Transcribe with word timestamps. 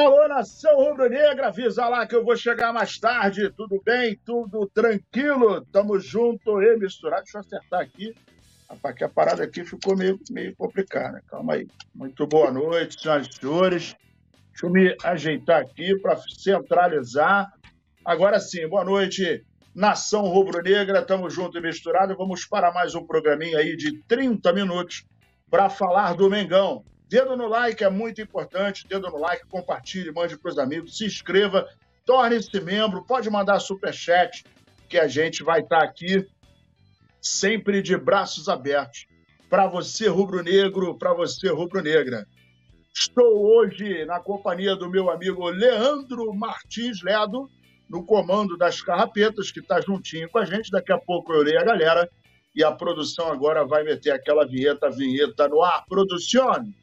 Alô, 0.00 0.26
nação 0.26 0.76
rubro-negra, 0.76 1.48
avisa 1.48 1.86
lá 1.86 2.06
que 2.06 2.16
eu 2.16 2.24
vou 2.24 2.34
chegar 2.34 2.72
mais 2.72 2.98
tarde. 2.98 3.50
Tudo 3.50 3.82
bem? 3.84 4.18
Tudo 4.24 4.66
tranquilo? 4.66 5.60
Tamo 5.66 6.00
junto 6.00 6.62
e 6.62 6.74
misturado. 6.78 7.24
Deixa 7.24 7.36
eu 7.36 7.40
acertar 7.42 7.80
aqui. 7.80 8.14
Rapaz, 8.66 8.94
que 8.94 9.04
a 9.04 9.10
parada 9.10 9.44
aqui 9.44 9.62
ficou 9.62 9.94
meio, 9.94 10.18
meio 10.30 10.56
complicada. 10.56 11.22
Calma 11.28 11.52
aí. 11.52 11.68
Muito 11.94 12.26
boa 12.26 12.50
noite, 12.50 12.98
senhoras 12.98 13.28
e 13.28 13.36
senhores. 13.36 13.96
Deixa 14.48 14.66
eu 14.66 14.70
me 14.70 14.96
ajeitar 15.04 15.60
aqui 15.60 15.94
para 16.00 16.16
centralizar. 16.16 17.52
Agora 18.02 18.40
sim, 18.40 18.66
boa 18.66 18.84
noite, 18.84 19.44
nação 19.74 20.22
rubro-negra. 20.22 21.02
Tamo 21.02 21.28
junto 21.28 21.58
e 21.58 21.60
misturado. 21.60 22.16
Vamos 22.16 22.46
para 22.46 22.72
mais 22.72 22.94
um 22.94 23.06
programinha 23.06 23.58
aí 23.58 23.76
de 23.76 24.00
30 24.04 24.50
minutos 24.54 25.04
para 25.50 25.68
falar 25.68 26.14
do 26.14 26.30
Mengão. 26.30 26.82
Dedo 27.10 27.36
no 27.36 27.48
like 27.48 27.82
é 27.82 27.90
muito 27.90 28.22
importante. 28.22 28.86
Dedo 28.86 29.10
no 29.10 29.18
like, 29.18 29.44
compartilhe, 29.48 30.12
mande 30.12 30.38
para 30.38 30.48
os 30.48 30.58
amigos, 30.60 30.96
se 30.96 31.04
inscreva, 31.04 31.68
torne-se 32.06 32.60
membro, 32.60 33.04
pode 33.04 33.28
mandar 33.28 33.58
superchat, 33.58 34.44
que 34.88 34.96
a 34.96 35.08
gente 35.08 35.42
vai 35.42 35.58
estar 35.58 35.80
tá 35.80 35.84
aqui 35.84 36.24
sempre 37.20 37.82
de 37.82 37.96
braços 37.96 38.48
abertos 38.48 39.08
para 39.48 39.66
você 39.66 40.06
rubro-negro, 40.06 40.96
para 40.96 41.12
você 41.12 41.48
rubro-negra. 41.48 42.28
Estou 42.94 43.44
hoje 43.44 44.04
na 44.04 44.20
companhia 44.20 44.76
do 44.76 44.88
meu 44.88 45.10
amigo 45.10 45.50
Leandro 45.50 46.32
Martins 46.32 47.02
Ledo, 47.02 47.50
no 47.88 48.06
comando 48.06 48.56
das 48.56 48.80
carrapetas, 48.80 49.50
que 49.50 49.58
está 49.58 49.80
juntinho 49.80 50.30
com 50.30 50.38
a 50.38 50.44
gente. 50.44 50.70
Daqui 50.70 50.92
a 50.92 50.98
pouco 50.98 51.32
eu 51.32 51.42
leio 51.42 51.58
a 51.58 51.64
galera 51.64 52.08
e 52.54 52.62
a 52.62 52.70
produção 52.70 53.32
agora 53.32 53.66
vai 53.66 53.82
meter 53.82 54.12
aquela 54.12 54.46
vinheta, 54.46 54.88
vinheta 54.88 55.48
no 55.48 55.60
ar. 55.60 55.84
Producione! 55.88 56.78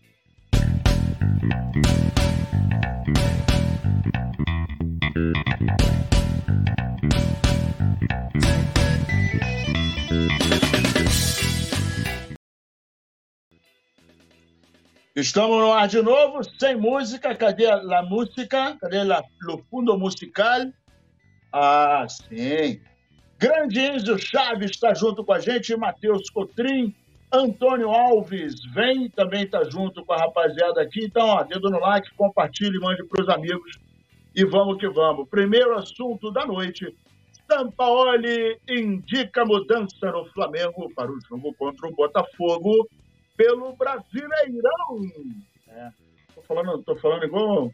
Estamos 15.15 15.57
no 15.57 15.73
ar 15.73 15.87
de 15.87 15.99
novo, 15.99 16.43
sem 16.59 16.75
música. 16.75 17.35
Cadê 17.35 17.65
a 17.65 18.03
música? 18.03 18.77
Cadê 18.79 18.99
o 19.49 19.57
fundo 19.69 19.97
musical? 19.97 20.61
Ah, 21.51 22.05
sim. 22.07 22.79
Grande 23.39 23.79
Enzo 23.79 24.17
Chaves 24.19 24.71
está 24.71 24.93
junto 24.93 25.25
com 25.25 25.33
a 25.33 25.39
gente, 25.39 25.75
Matheus 25.75 26.29
Cotrim, 26.29 26.95
Antônio 27.31 27.89
Alves 27.89 28.55
vem, 28.73 29.09
também 29.09 29.43
está 29.43 29.63
junto 29.65 30.03
com 30.05 30.13
a 30.13 30.17
rapaziada 30.17 30.81
aqui. 30.81 31.05
Então, 31.05 31.27
ó, 31.27 31.43
dedo 31.43 31.69
no 31.69 31.79
like, 31.79 32.13
compartilhe, 32.15 32.79
mande 32.79 33.03
para 33.03 33.21
os 33.21 33.29
amigos 33.29 33.77
e 34.33 34.45
vamos 34.45 34.77
que 34.77 34.87
vamos. 34.87 35.27
Primeiro 35.27 35.77
assunto 35.77 36.31
da 36.31 36.45
noite: 36.45 36.95
Sampaoli 37.49 38.57
indica 38.69 39.43
mudança 39.43 40.11
no 40.11 40.25
Flamengo 40.27 40.89
para 40.95 41.11
o 41.11 41.19
jogo 41.21 41.53
contra 41.55 41.87
o 41.87 41.95
Botafogo 41.95 42.87
pelo 43.35 43.75
Brasileirão. 43.75 45.01
É, 45.69 45.89
tô 46.33 46.41
falando, 46.41 46.83
tô 46.83 46.95
falando 46.95 47.25
igual, 47.25 47.73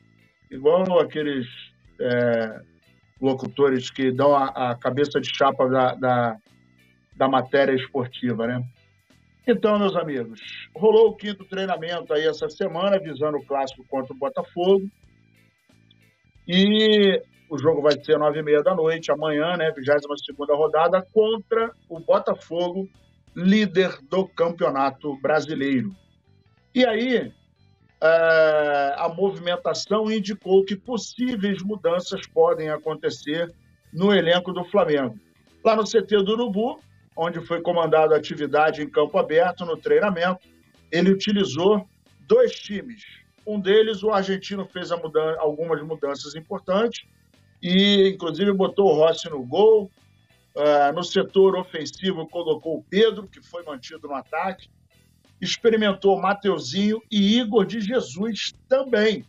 igual 0.50 1.00
aqueles 1.00 1.48
é, 2.00 2.62
locutores 3.22 3.90
que 3.90 4.12
dão 4.12 4.36
a, 4.36 4.72
a, 4.72 4.76
cabeça 4.76 5.22
de 5.22 5.30
chapa 5.34 5.68
da, 5.70 5.96
da, 5.96 6.38
da 7.16 7.28
matéria 7.28 7.74
esportiva, 7.74 8.48
né? 8.48 8.64
Então, 9.46 9.78
meus 9.78 9.96
amigos, 9.96 10.40
rolou 10.74 11.10
o 11.10 11.16
quinto 11.16 11.44
treinamento 11.44 12.14
aí 12.14 12.26
essa 12.26 12.50
semana, 12.50 12.98
visando 12.98 13.38
o 13.38 13.46
clássico 13.46 13.86
contra 13.90 14.14
o 14.14 14.18
Botafogo. 14.18 14.90
E 16.48 17.22
o 17.50 17.58
jogo 17.58 17.82
vai 17.82 17.92
ser 18.02 18.18
nove 18.18 18.40
e 18.40 18.44
meia 18.44 18.64
da 18.64 18.74
noite, 18.74 19.12
amanhã, 19.12 19.58
né? 19.58 19.72
22 19.76 20.26
segunda 20.26 20.56
rodada, 20.56 21.06
contra 21.14 21.72
o 21.90 22.00
Botafogo, 22.00 22.88
líder 23.36 23.98
do 24.10 24.26
Campeonato 24.30 25.18
Brasileiro. 25.22 25.94
E 26.74 26.86
aí, 26.86 27.32
é, 28.02 28.96
a 28.98 29.10
movimentação 29.10 30.10
indicou 30.10 30.64
que 30.64 30.76
possíveis 30.76 31.62
mudanças 31.62 32.26
podem 32.28 32.70
acontecer 32.70 33.54
no 33.94 34.14
elenco 34.14 34.54
do 34.54 34.64
Flamengo. 34.66 35.20
Lá 35.64 35.76
no 35.76 35.84
CT 35.84 36.24
do 36.24 36.32
Urubu, 36.32 36.80
onde 37.16 37.46
foi 37.46 37.62
comandada 37.62 38.16
a 38.16 38.18
atividade 38.18 38.82
em 38.82 38.90
campo 38.90 39.18
aberto 39.18 39.66
no 39.66 39.78
treinamento, 39.78 40.48
ele 40.92 41.12
utilizou 41.12 41.88
dois 42.28 42.54
times. 42.54 43.04
Um 43.46 43.60
deles, 43.60 44.04
o 44.04 44.12
argentino 44.12 44.66
fez 44.66 44.92
algumas 44.92 45.82
mudanças 45.82 46.34
importantes 46.36 47.06
e, 47.62 48.10
inclusive, 48.10 48.52
botou 48.54 48.90
o 48.90 48.94
Rossi 48.94 49.30
no 49.30 49.44
gol. 49.44 49.92
Uh, 50.56 50.94
no 50.94 51.04
setor 51.04 51.56
ofensivo, 51.56 52.28
colocou 52.28 52.78
o 52.78 52.84
Pedro, 52.84 53.28
que 53.28 53.42
foi 53.42 53.64
mantido 53.64 54.08
no 54.08 54.14
ataque. 54.14 54.70
Experimentou 55.42 56.22
Mateuzinho 56.22 57.02
e 57.12 57.40
Igor 57.40 57.66
de 57.66 57.82
Jesus 57.82 58.54
também. 58.70 59.26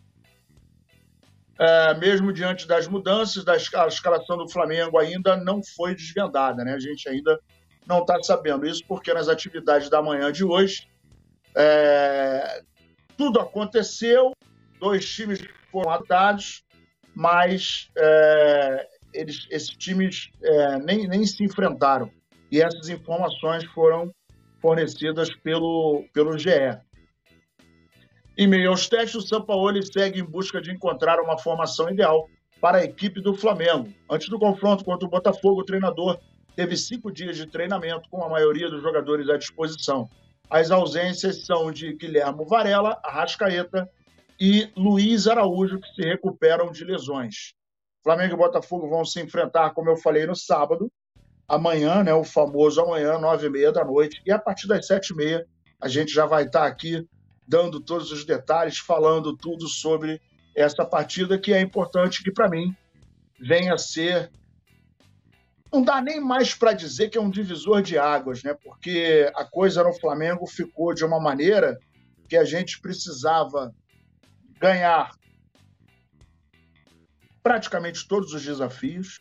Uh, 1.55 1.99
mesmo 1.99 2.31
diante 2.31 2.67
das 2.67 2.87
mudanças, 2.87 3.43
da 3.43 3.56
escalação 3.56 4.37
do 4.37 4.49
Flamengo 4.49 4.99
ainda 4.99 5.37
não 5.37 5.62
foi 5.62 5.94
desvendada, 5.94 6.62
né? 6.62 6.75
A 6.75 6.78
gente 6.78 7.09
ainda 7.09 7.41
não 7.87 8.00
está 8.00 8.22
sabendo 8.22 8.67
isso 8.67 8.83
porque 8.87 9.12
nas 9.12 9.28
atividades 9.28 9.89
da 9.89 10.03
manhã 10.03 10.33
de 10.33 10.45
hoje 10.45 10.89
é, 11.56 12.62
tudo 13.17 13.41
aconteceu, 13.41 14.33
dois 14.81 15.09
times 15.09 15.41
foram 15.71 15.91
atados, 15.91 16.65
mas 17.15 17.91
é, 17.97 18.89
eles, 19.12 19.47
esses 19.50 19.71
times 19.71 20.31
é, 20.43 20.78
nem, 20.78 21.06
nem 21.06 21.25
se 21.25 21.44
enfrentaram. 21.44 22.11
E 22.50 22.61
essas 22.61 22.89
informações 22.89 23.65
foram 23.67 24.12
fornecidas 24.61 25.33
pelo, 25.37 26.05
pelo 26.12 26.39
GE. 26.39 26.78
Em 28.37 28.49
meio 28.49 28.71
aos 28.71 28.89
testes, 28.89 29.15
o 29.15 29.21
São 29.21 29.44
Paulo 29.44 29.81
segue 29.83 30.21
em 30.21 30.25
busca 30.25 30.61
de 30.61 30.73
encontrar 30.73 31.21
uma 31.21 31.39
formação 31.39 31.89
ideal 31.89 32.28
para 32.61 32.78
a 32.78 32.84
equipe 32.84 33.21
do 33.21 33.34
Flamengo. 33.34 33.93
Antes 34.11 34.28
do 34.28 34.39
confronto 34.39 34.84
contra 34.84 35.06
o 35.06 35.11
Botafogo, 35.11 35.61
o 35.61 35.65
treinador 35.65 36.19
teve 36.54 36.76
cinco 36.76 37.12
dias 37.12 37.37
de 37.37 37.47
treinamento 37.47 38.09
com 38.09 38.22
a 38.22 38.28
maioria 38.28 38.70
dos 38.70 38.82
jogadores 38.82 39.28
à 39.28 39.37
disposição. 39.37 40.09
As 40.48 40.70
ausências 40.70 41.44
são 41.44 41.72
de 41.72 41.94
Guilherme 41.94 42.44
Varela, 42.44 43.00
Arrascaeta 43.03 43.91
e 44.38 44.69
Luiz 44.76 45.26
Araújo, 45.26 45.81
que 45.81 45.94
se 45.94 46.03
recuperam 46.03 46.70
de 46.70 46.84
lesões. 46.84 47.54
Flamengo 48.03 48.34
e 48.34 48.37
Botafogo 48.37 48.88
vão 48.88 49.04
se 49.04 49.20
enfrentar, 49.20 49.70
como 49.70 49.91
eu 49.91 49.97
falei, 49.97 50.26
no 50.26 50.37
sábado, 50.37 50.93
amanhã, 51.48 52.03
né, 52.03 52.12
o 52.12 52.25
famoso 52.25 52.81
amanhã, 52.81 53.19
nove 53.19 53.47
e 53.47 53.50
meia 53.50 53.72
da 53.72 53.84
noite, 53.84 54.20
e 54.26 54.31
a 54.31 54.38
partir 54.38 54.66
das 54.66 54.87
sete 54.87 55.10
e 55.10 55.16
meia 55.16 55.47
a 55.81 55.88
gente 55.88 56.12
já 56.12 56.26
vai 56.26 56.44
estar 56.44 56.66
aqui 56.66 57.06
dando 57.47 57.81
todos 57.81 58.10
os 58.10 58.25
detalhes, 58.25 58.78
falando 58.78 59.37
tudo 59.37 59.69
sobre 59.69 60.20
essa 60.54 60.84
partida 60.84 61.38
que 61.38 61.53
é 61.53 61.60
importante 61.60 62.22
que, 62.22 62.31
para 62.31 62.48
mim, 62.48 62.75
venha 63.38 63.75
a 63.75 63.78
ser 63.78 64.31
não 65.75 65.83
dá 65.83 66.01
nem 66.01 66.21
mais 66.21 66.55
para 66.55 66.73
dizer 66.73 67.09
que 67.09 67.19
é 67.19 67.21
um 67.21 67.29
divisor 67.29 67.83
de 67.83 67.99
águas, 67.99 68.45
né? 68.45 68.55
Porque 68.55 69.29
a 69.35 69.45
coisa 69.45 69.83
no 69.83 69.93
Flamengo 69.93 70.47
ficou 70.47 70.95
de 70.95 71.05
uma 71.05 71.19
maneira 71.19 71.81
que 72.29 72.37
a 72.37 72.45
gente 72.45 72.81
precisava 72.81 73.75
ganhar 74.61 75.11
praticamente 77.43 78.07
todos 78.07 78.33
os 78.33 78.45
desafios 78.45 79.19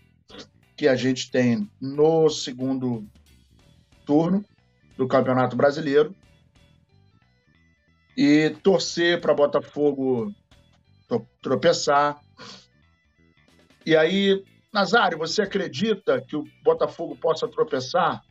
que 0.77 0.87
a 0.87 0.95
gente 0.95 1.31
tem 1.31 1.67
no 1.81 2.29
segundo 2.29 3.03
turno 4.05 4.45
do 4.95 5.07
Campeonato 5.07 5.55
Brasileiro 5.55 6.15
e 8.15 8.51
torcer 8.61 9.19
para 9.19 9.33
Botafogo 9.33 10.31
tropeçar. 11.41 12.21
E 13.83 13.95
aí 13.95 14.43
Nazário, 14.73 15.19
você 15.19 15.43
acredita 15.43 16.19
que 16.19 16.35
o 16.35 16.45
Botafogo 16.63 17.15
possa 17.15 17.47
tropeçar? 17.47 18.21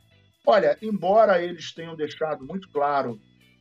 Olha, 0.44 0.76
embora 0.82 1.40
eles 1.40 1.72
tenham 1.72 1.94
deixado 1.94 2.44
muito 2.44 2.68
claro 2.70 3.20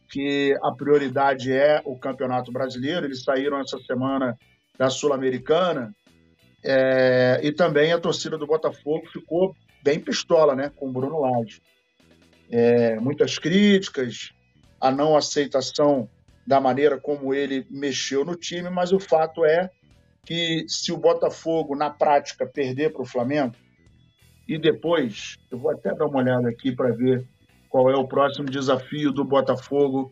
que 0.10 0.57
a 0.63 0.72
prioridade 0.72 1.54
é 1.54 1.81
o 1.86 1.98
Campeonato 1.98 2.51
Brasileiro, 2.51 3.06
eles 3.06 3.24
saíram 3.24 3.60
essa 3.62 3.78
semana 3.80 4.36
da 4.78 4.89
Sul-Americana, 4.89 5.95
é, 6.63 7.39
e 7.44 7.51
também 7.51 7.94
a 7.94 8.00
torcida 8.00 8.38
do 8.38 8.48
Botafogo 8.48 9.06
ficou 9.07 9.56
bem 9.83 10.00
pistola 10.00 10.56
né, 10.56 10.72
com 10.75 10.89
o 10.89 10.92
Bruno 10.92 11.19
Lage. 11.19 11.62
É, 12.50 13.00
muitas 13.00 13.38
críticas, 13.38 14.31
a 14.80 14.92
não 14.92 15.16
aceitação 15.16 16.10
da 16.45 16.60
maneira 16.60 17.00
como 17.00 17.33
ele 17.33 17.66
mexeu 17.69 18.25
no 18.25 18.36
time, 18.36 18.69
mas 18.69 18.92
o 18.92 19.00
fato 19.00 19.45
é 19.45 19.69
que 20.25 20.65
se 20.68 20.91
o 20.91 20.97
Botafogo, 20.97 21.75
na 21.75 21.89
prática, 21.89 22.45
perder 22.45 22.94
para 22.94 23.01
o 23.01 23.06
Flamengo, 23.06 23.56
e 24.47 24.57
depois, 24.57 25.38
eu 25.50 25.57
vou 25.57 25.71
até 25.71 25.94
dar 25.94 26.06
uma 26.06 26.19
olhada 26.19 26.50
aqui 26.50 26.75
para 26.75 26.91
ver 26.91 27.25
qual 27.69 27.89
é 27.89 27.95
o 27.95 28.07
próximo 28.07 28.50
desafio 28.50 29.12
do 29.12 29.23
Botafogo 29.23 30.12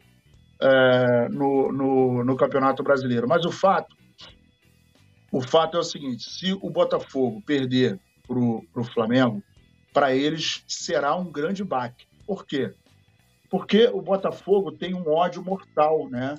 é, 0.61 1.29
no, 1.29 1.71
no, 1.71 2.23
no, 2.23 2.38
Campeonato 2.38 2.81
Brasileiro. 2.81 3.27
Mas 3.27 3.45
o 3.45 3.51
fato 3.51 3.95
O 5.31 5.41
fato 5.41 5.77
é 5.77 5.79
o 5.79 5.83
seguinte: 5.83 6.23
se 6.23 6.53
o 6.53 6.69
Botafogo 6.69 7.41
perder 7.45 8.00
para 8.25 8.38
o 8.38 8.83
Flamengo, 8.94 9.44
para 9.94 10.15
eles 10.15 10.63
será 10.67 11.15
um 11.15 11.31
grande 11.31 11.63
baque. 11.63 12.06
Por 12.25 12.45
quê? 12.45 12.73
Porque 13.50 13.88
o 13.88 14.01
Botafogo 14.01 14.71
tem 14.71 14.94
um 14.94 15.09
ódio 15.09 15.44
mortal, 15.44 16.07
né? 16.09 16.35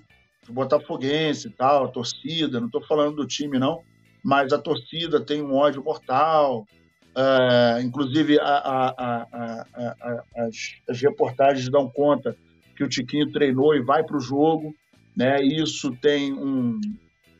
Botafoguense 0.51 1.49
e 1.49 1.51
tal, 1.51 1.85
a 1.85 1.89
torcida, 1.89 2.61
não 2.61 2.67
estou 2.67 2.83
falando 2.83 3.17
do 3.17 3.27
time, 3.27 3.59
não, 3.59 3.83
mas 4.23 4.53
a 4.53 4.59
torcida 4.59 5.21
tem 5.21 5.43
um 5.43 5.55
ódio 5.55 5.83
mortal. 5.83 6.67
Uh, 7.11 7.81
inclusive, 7.83 8.39
a, 8.39 8.45
a, 8.45 9.27
a, 9.33 10.25
as, 10.37 10.75
as, 10.89 11.01
reportagens 11.01 11.69
dão 11.69 11.89
conta 11.89 12.37
que 12.77 12.85
o 12.85 12.89
Tiquinho 12.89 13.31
treinou 13.33 13.75
e 13.75 13.83
vai 13.83 14.05
para 14.05 14.17
o 14.17 14.21
jogo. 14.21 14.75
Né? 15.17 15.43
Isso 15.43 15.91
tem 15.97 16.33
um. 16.33 16.81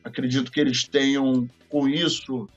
Acredito 0.03 0.51
que 0.51 0.59
eles 0.59 0.83
tenham, 0.83 1.47
com 1.69 1.87
isso, 1.87 2.49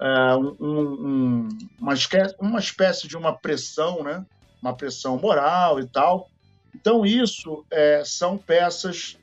uh, 0.00 0.38
um, 0.60 0.68
um, 0.68 1.48
uma, 1.80 1.94
espécie, 1.94 2.36
uma 2.38 2.60
espécie 2.60 3.08
de 3.08 3.16
uma 3.16 3.32
pressão, 3.36 4.04
né? 4.04 4.24
uma 4.62 4.76
pressão 4.76 5.18
moral 5.18 5.80
e 5.80 5.88
tal. 5.88 6.28
Então, 6.74 7.04
isso 7.04 7.64
é, 7.70 8.02
são 8.04 8.38
peças 8.38 9.18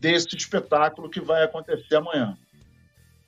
desse 0.00 0.36
espetáculo 0.36 1.10
que 1.10 1.20
vai 1.20 1.44
acontecer 1.44 1.96
amanhã. 1.96 2.36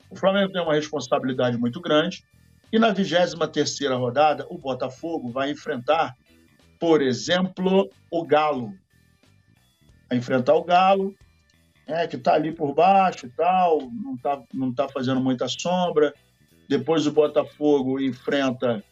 O 0.09 0.15
Flamengo 0.15 0.51
tem 0.51 0.61
uma 0.61 0.73
responsabilidade 0.73 1.57
muito 1.57 1.79
grande 1.79 2.23
e 2.71 2.79
na 2.79 2.93
23ª 2.93 3.97
rodada 3.97 4.45
o 4.49 4.57
Botafogo 4.57 5.29
vai 5.29 5.51
enfrentar, 5.51 6.15
por 6.79 7.01
exemplo, 7.01 7.89
o 8.09 8.25
Galo. 8.25 8.73
Vai 10.09 10.17
enfrentar 10.17 10.55
o 10.55 10.63
Galo, 10.63 11.15
é, 11.87 12.07
que 12.07 12.15
está 12.15 12.33
ali 12.33 12.51
por 12.51 12.73
baixo 12.73 13.25
e 13.25 13.29
tal, 13.29 13.81
não 13.91 14.15
está 14.15 14.41
não 14.53 14.73
tá 14.73 14.87
fazendo 14.87 15.21
muita 15.21 15.47
sombra. 15.47 16.13
Depois 16.67 17.05
o 17.05 17.11
Botafogo 17.11 17.99
enfrenta 17.99 18.83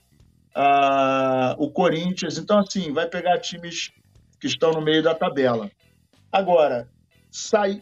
o 1.58 1.70
Corinthians. 1.72 2.38
Então, 2.38 2.60
assim, 2.60 2.92
vai 2.92 3.08
pegar 3.08 3.40
times 3.40 3.92
que 4.40 4.48
estão 4.48 4.72
no 4.72 4.82
meio 4.82 5.02
da 5.02 5.16
tabela. 5.16 5.70
Agora, 6.32 6.90
sai, 7.30 7.82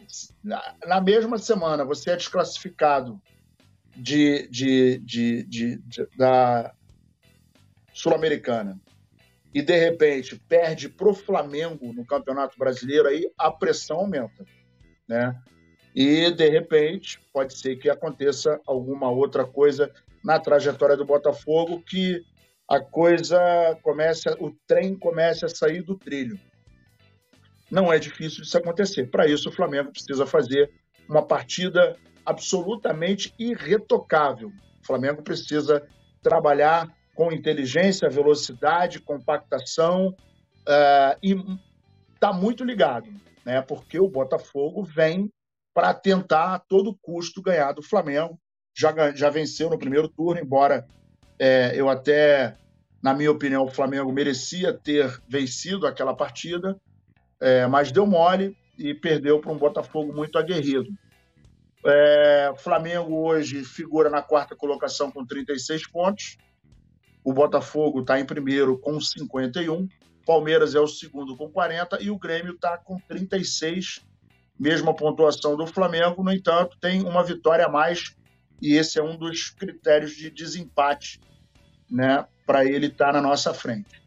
na 0.86 1.00
mesma 1.00 1.38
semana 1.38 1.84
você 1.84 2.10
é 2.10 2.16
desclassificado 2.16 3.20
de, 3.96 4.48
de, 4.48 4.98
de, 4.98 5.42
de 5.44 6.08
da 6.16 6.72
Sul-Americana 7.92 8.80
e 9.52 9.62
de 9.62 9.76
repente 9.76 10.36
perde 10.48 10.88
para 10.88 11.08
o 11.08 11.14
Flamengo 11.14 11.92
no 11.92 12.04
Campeonato 12.04 12.58
Brasileiro, 12.58 13.08
aí 13.08 13.30
a 13.36 13.50
pressão 13.50 13.98
aumenta, 13.98 14.44
né? 15.08 15.36
E 15.94 16.30
de 16.30 16.48
repente 16.48 17.18
pode 17.32 17.58
ser 17.58 17.76
que 17.76 17.88
aconteça 17.88 18.60
alguma 18.66 19.10
outra 19.10 19.44
coisa 19.44 19.90
na 20.22 20.38
trajetória 20.38 20.96
do 20.96 21.04
Botafogo 21.04 21.82
que 21.82 22.22
a 22.68 22.78
coisa 22.78 23.40
comece, 23.82 24.28
o 24.38 24.52
trem 24.66 24.96
comece 24.96 25.44
a 25.44 25.48
sair 25.48 25.82
do 25.82 25.96
trilho. 25.96 26.38
Não 27.70 27.92
é 27.92 27.98
difícil 27.98 28.42
isso 28.42 28.56
acontecer. 28.56 29.10
Para 29.10 29.26
isso, 29.26 29.48
o 29.48 29.52
Flamengo 29.52 29.90
precisa 29.90 30.26
fazer 30.26 30.70
uma 31.08 31.22
partida 31.22 31.96
absolutamente 32.24 33.34
irretocável. 33.38 34.48
O 34.82 34.86
Flamengo 34.86 35.22
precisa 35.22 35.86
trabalhar 36.22 36.88
com 37.14 37.32
inteligência, 37.32 38.08
velocidade, 38.08 39.00
compactação 39.00 40.08
uh, 40.08 41.18
e 41.22 41.34
está 42.14 42.32
muito 42.32 42.64
ligado, 42.64 43.08
né? 43.44 43.60
Porque 43.62 43.98
o 43.98 44.08
Botafogo 44.08 44.82
vem 44.82 45.30
para 45.74 45.94
tentar 45.94 46.54
a 46.54 46.58
todo 46.58 46.96
custo 47.00 47.42
ganhar 47.42 47.72
do 47.72 47.82
Flamengo. 47.82 48.38
Já, 48.76 49.12
já 49.14 49.30
venceu 49.30 49.70
no 49.70 49.78
primeiro 49.78 50.08
turno, 50.08 50.40
embora 50.40 50.86
é, 51.38 51.72
eu 51.74 51.88
até, 51.88 52.56
na 53.02 53.14
minha 53.14 53.30
opinião, 53.30 53.64
o 53.64 53.70
Flamengo 53.70 54.12
merecia 54.12 54.72
ter 54.72 55.20
vencido 55.28 55.86
aquela 55.86 56.14
partida, 56.14 56.76
é, 57.40 57.66
mas 57.66 57.92
deu 57.92 58.06
mole 58.06 58.56
e 58.76 58.94
perdeu 58.94 59.40
para 59.40 59.52
um 59.52 59.58
Botafogo 59.58 60.12
muito 60.12 60.38
aguerrido. 60.38 60.88
É, 61.84 62.52
Flamengo 62.58 63.26
hoje 63.26 63.64
figura 63.64 64.10
na 64.10 64.22
quarta 64.22 64.56
colocação 64.56 65.10
com 65.10 65.24
36 65.24 65.88
pontos. 65.88 66.36
O 67.24 67.32
Botafogo 67.32 68.00
está 68.00 68.18
em 68.18 68.24
primeiro 68.24 68.78
com 68.78 69.00
51. 69.00 69.88
Palmeiras 70.26 70.74
é 70.74 70.80
o 70.80 70.86
segundo 70.86 71.36
com 71.36 71.48
40 71.48 72.02
e 72.02 72.10
o 72.10 72.18
Grêmio 72.18 72.54
está 72.54 72.76
com 72.76 72.98
36, 73.08 74.04
mesma 74.58 74.94
pontuação 74.94 75.56
do 75.56 75.66
Flamengo. 75.66 76.22
No 76.22 76.32
entanto, 76.32 76.76
tem 76.80 77.02
uma 77.02 77.24
vitória 77.24 77.66
a 77.66 77.68
mais 77.68 78.14
e 78.60 78.74
esse 78.74 78.98
é 78.98 79.02
um 79.02 79.16
dos 79.16 79.50
critérios 79.50 80.12
de 80.12 80.30
desempate, 80.30 81.20
né, 81.90 82.26
para 82.44 82.64
ele 82.64 82.86
estar 82.86 83.06
tá 83.06 83.12
na 83.12 83.22
nossa 83.22 83.54
frente. 83.54 84.02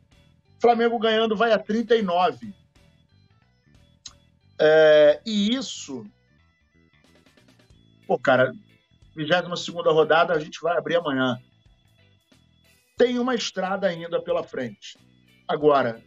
Flamengo 0.60 1.00
ganhando 1.00 1.36
vai 1.36 1.52
a 1.52 1.58
39 1.58 2.54
é, 4.64 5.20
e 5.26 5.56
isso, 5.56 6.06
pô, 8.06 8.20
cara, 8.20 8.54
22 9.16 9.68
rodada 9.88 10.34
a 10.34 10.40
gente 10.40 10.62
vai 10.62 10.78
abrir 10.78 10.98
amanhã. 10.98 11.36
Tem 12.96 13.18
uma 13.18 13.34
estrada 13.34 13.88
ainda 13.88 14.22
pela 14.22 14.44
frente. 14.44 15.00
Agora, 15.48 16.00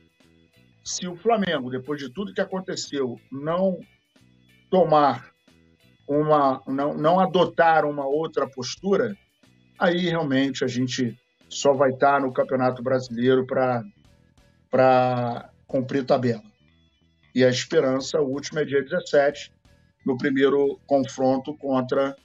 se 0.85 1.09
o 1.09 1.17
Flamengo, 1.17 1.69
depois 1.69 2.01
de 2.01 2.09
tudo 2.09 2.33
que 2.33 2.41
aconteceu, 2.41 3.21
não 3.33 3.81
tomar 4.71 5.35
uma, 6.07 6.63
não, 6.65 6.95
não 6.95 7.19
adotar 7.19 7.85
uma 7.85 8.07
outra 8.07 8.49
postura, 8.49 9.17
aí 9.77 10.09
realmente 10.09 10.63
a 10.63 10.69
gente 10.69 11.19
só 11.49 11.73
vai 11.73 11.91
estar 11.91 12.21
no 12.21 12.33
Campeonato 12.33 12.85
Brasileiro 12.85 13.45
para 14.71 15.51
cumprir 15.67 16.07
tabela. 16.07 16.54
E 17.35 17.45
a 17.45 17.49
esperança, 17.49 18.21
o 18.21 18.29
último 18.29 18.61
é 18.61 18.65
dia 18.65 18.81
17, 18.81 19.53
no 20.07 20.17
primeiro 20.17 20.79
confronto 20.87 21.53
contra 21.57 22.17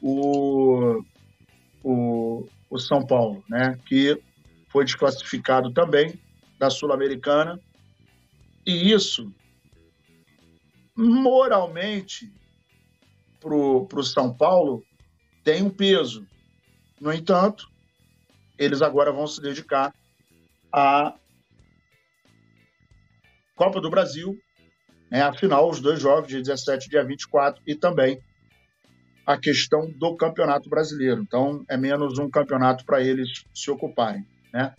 o, 0.00 1.02
o, 1.84 2.48
o 2.70 2.78
São 2.78 3.04
Paulo, 3.04 3.44
né? 3.50 3.78
que 3.84 4.18
foi 4.68 4.84
desclassificado 4.84 5.72
também 5.72 6.18
da 6.58 6.70
Sul-Americana. 6.70 7.60
E 8.64 8.92
isso, 8.92 9.30
moralmente, 10.96 12.32
para 13.38 13.54
o 13.54 14.02
São 14.02 14.32
Paulo, 14.32 14.82
tem 15.44 15.62
um 15.62 15.70
peso. 15.70 16.26
No 16.98 17.12
entanto, 17.12 17.70
eles 18.58 18.80
agora 18.80 19.12
vão 19.12 19.26
se 19.26 19.40
dedicar 19.40 19.94
à 20.72 21.14
Copa 23.54 23.82
do 23.82 23.90
Brasil 23.90 24.40
né? 25.10 25.22
Afinal, 25.22 25.68
os 25.68 25.80
dois 25.80 26.00
jogos, 26.00 26.28
dia 26.28 26.40
17 26.40 26.86
e 26.86 26.90
dia 26.90 27.04
24, 27.04 27.62
e 27.66 27.74
também 27.74 28.20
a 29.26 29.36
questão 29.36 29.90
do 29.90 30.16
Campeonato 30.16 30.68
Brasileiro. 30.68 31.20
Então, 31.22 31.64
é 31.68 31.76
menos 31.76 32.18
um 32.18 32.30
campeonato 32.30 32.84
para 32.84 33.02
eles 33.02 33.44
se 33.52 33.70
ocuparem. 33.70 34.24
Né? 34.52 34.72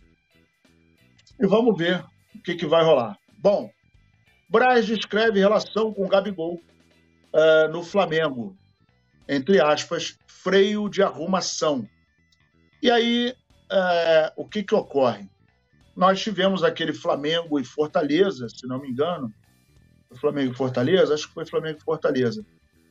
E 1.39 1.45
vamos 1.45 1.77
ver 1.77 2.03
o 2.33 2.41
que, 2.41 2.55
que 2.55 2.65
vai 2.65 2.83
rolar. 2.83 3.17
Bom, 3.37 3.69
Braz 4.49 4.85
descreve 4.85 5.39
relação 5.39 5.93
com 5.93 6.07
Gabigol 6.07 6.61
uh, 7.33 7.71
no 7.71 7.83
Flamengo. 7.83 8.57
Entre 9.27 9.59
aspas, 9.59 10.17
freio 10.25 10.87
de 10.87 11.03
arrumação. 11.03 11.87
E 12.81 12.89
aí, 12.89 13.35
uh, 13.69 14.31
o 14.37 14.47
que, 14.47 14.63
que 14.63 14.73
ocorre? 14.73 15.29
Nós 15.93 16.21
tivemos 16.21 16.63
aquele 16.63 16.93
Flamengo 16.93 17.59
e 17.59 17.65
Fortaleza, 17.65 18.47
se 18.47 18.65
não 18.65 18.79
me 18.79 18.89
engano, 18.89 19.33
Flamengo 20.15 20.53
e 20.53 20.55
Fortaleza, 20.55 21.13
acho 21.13 21.27
que 21.27 21.33
foi 21.33 21.45
Flamengo 21.45 21.79
e 21.79 21.83
Fortaleza, 21.83 22.45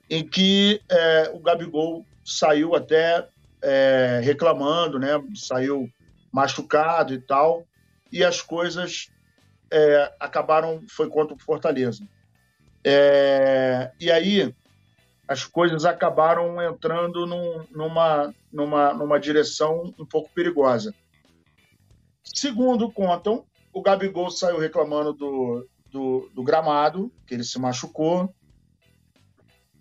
em 0.08 0.26
que 0.26 0.80
é, 0.88 1.30
o 1.32 1.38
Gabigol 1.38 2.04
saiu 2.24 2.74
até 2.74 3.26
é, 3.62 4.20
reclamando, 4.22 4.98
né? 4.98 5.10
Saiu 5.34 5.90
machucado 6.32 7.14
e 7.14 7.18
tal, 7.18 7.66
e 8.12 8.22
as 8.22 8.40
coisas 8.42 9.10
é, 9.70 10.12
acabaram, 10.20 10.82
foi 10.88 11.08
contra 11.08 11.34
o 11.34 11.38
Fortaleza. 11.38 12.06
É, 12.84 13.90
e 13.98 14.10
aí 14.10 14.54
as 15.26 15.44
coisas 15.44 15.84
acabaram 15.84 16.62
entrando 16.62 17.26
num, 17.26 17.64
numa, 17.70 18.32
numa, 18.52 18.94
numa 18.94 19.18
direção 19.18 19.92
um 19.98 20.06
pouco 20.06 20.30
perigosa. 20.32 20.94
Segundo 22.22 22.90
contam, 22.90 23.44
o 23.72 23.82
Gabigol 23.82 24.30
saiu 24.30 24.58
reclamando 24.58 25.12
do, 25.12 25.66
do, 25.96 26.30
do 26.34 26.42
gramado, 26.42 27.10
que 27.26 27.32
ele 27.32 27.42
se 27.42 27.58
machucou. 27.58 28.34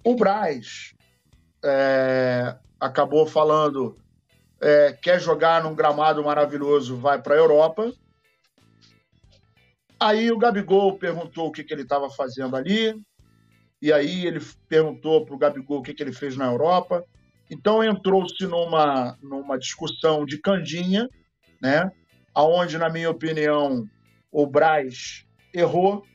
O 0.01 0.15
Braz 0.15 0.93
é, 1.63 2.55
acabou 2.79 3.27
falando: 3.27 3.97
é, 4.61 4.93
quer 4.93 5.19
jogar 5.19 5.61
num 5.61 5.75
gramado 5.75 6.23
maravilhoso, 6.23 6.95
vai 6.95 7.21
para 7.21 7.35
a 7.35 7.37
Europa. 7.37 7.91
Aí 9.99 10.31
o 10.31 10.37
Gabigol 10.37 10.97
perguntou 10.97 11.47
o 11.47 11.51
que, 11.51 11.63
que 11.63 11.73
ele 11.73 11.81
estava 11.81 12.09
fazendo 12.09 12.55
ali, 12.55 12.95
e 13.81 13.91
aí 13.91 14.25
ele 14.25 14.39
perguntou 14.69 15.25
para 15.25 15.35
o 15.35 15.37
Gabigol 15.37 15.79
o 15.79 15.81
que, 15.81 15.93
que 15.93 16.01
ele 16.01 16.13
fez 16.13 16.37
na 16.37 16.45
Europa. 16.45 17.03
Então 17.51 17.83
entrou-se 17.83 18.45
numa, 18.47 19.17
numa 19.21 19.57
discussão 19.57 20.25
de 20.25 20.39
candinha, 20.39 21.09
né? 21.61 21.91
aonde, 22.33 22.77
na 22.77 22.89
minha 22.89 23.09
opinião, 23.09 23.87
o 24.31 24.45
Braz 24.45 25.24
errou, 25.55 26.05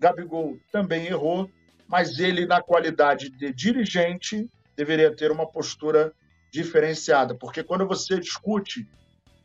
Gabigol 0.00 0.58
também 0.72 1.06
errou, 1.06 1.50
mas 1.86 2.18
ele, 2.18 2.46
na 2.46 2.62
qualidade 2.62 3.30
de 3.30 3.52
dirigente, 3.52 4.48
deveria 4.76 5.14
ter 5.14 5.30
uma 5.30 5.46
postura 5.46 6.12
diferenciada, 6.52 7.34
porque 7.34 7.62
quando 7.62 7.86
você 7.86 8.18
discute 8.18 8.88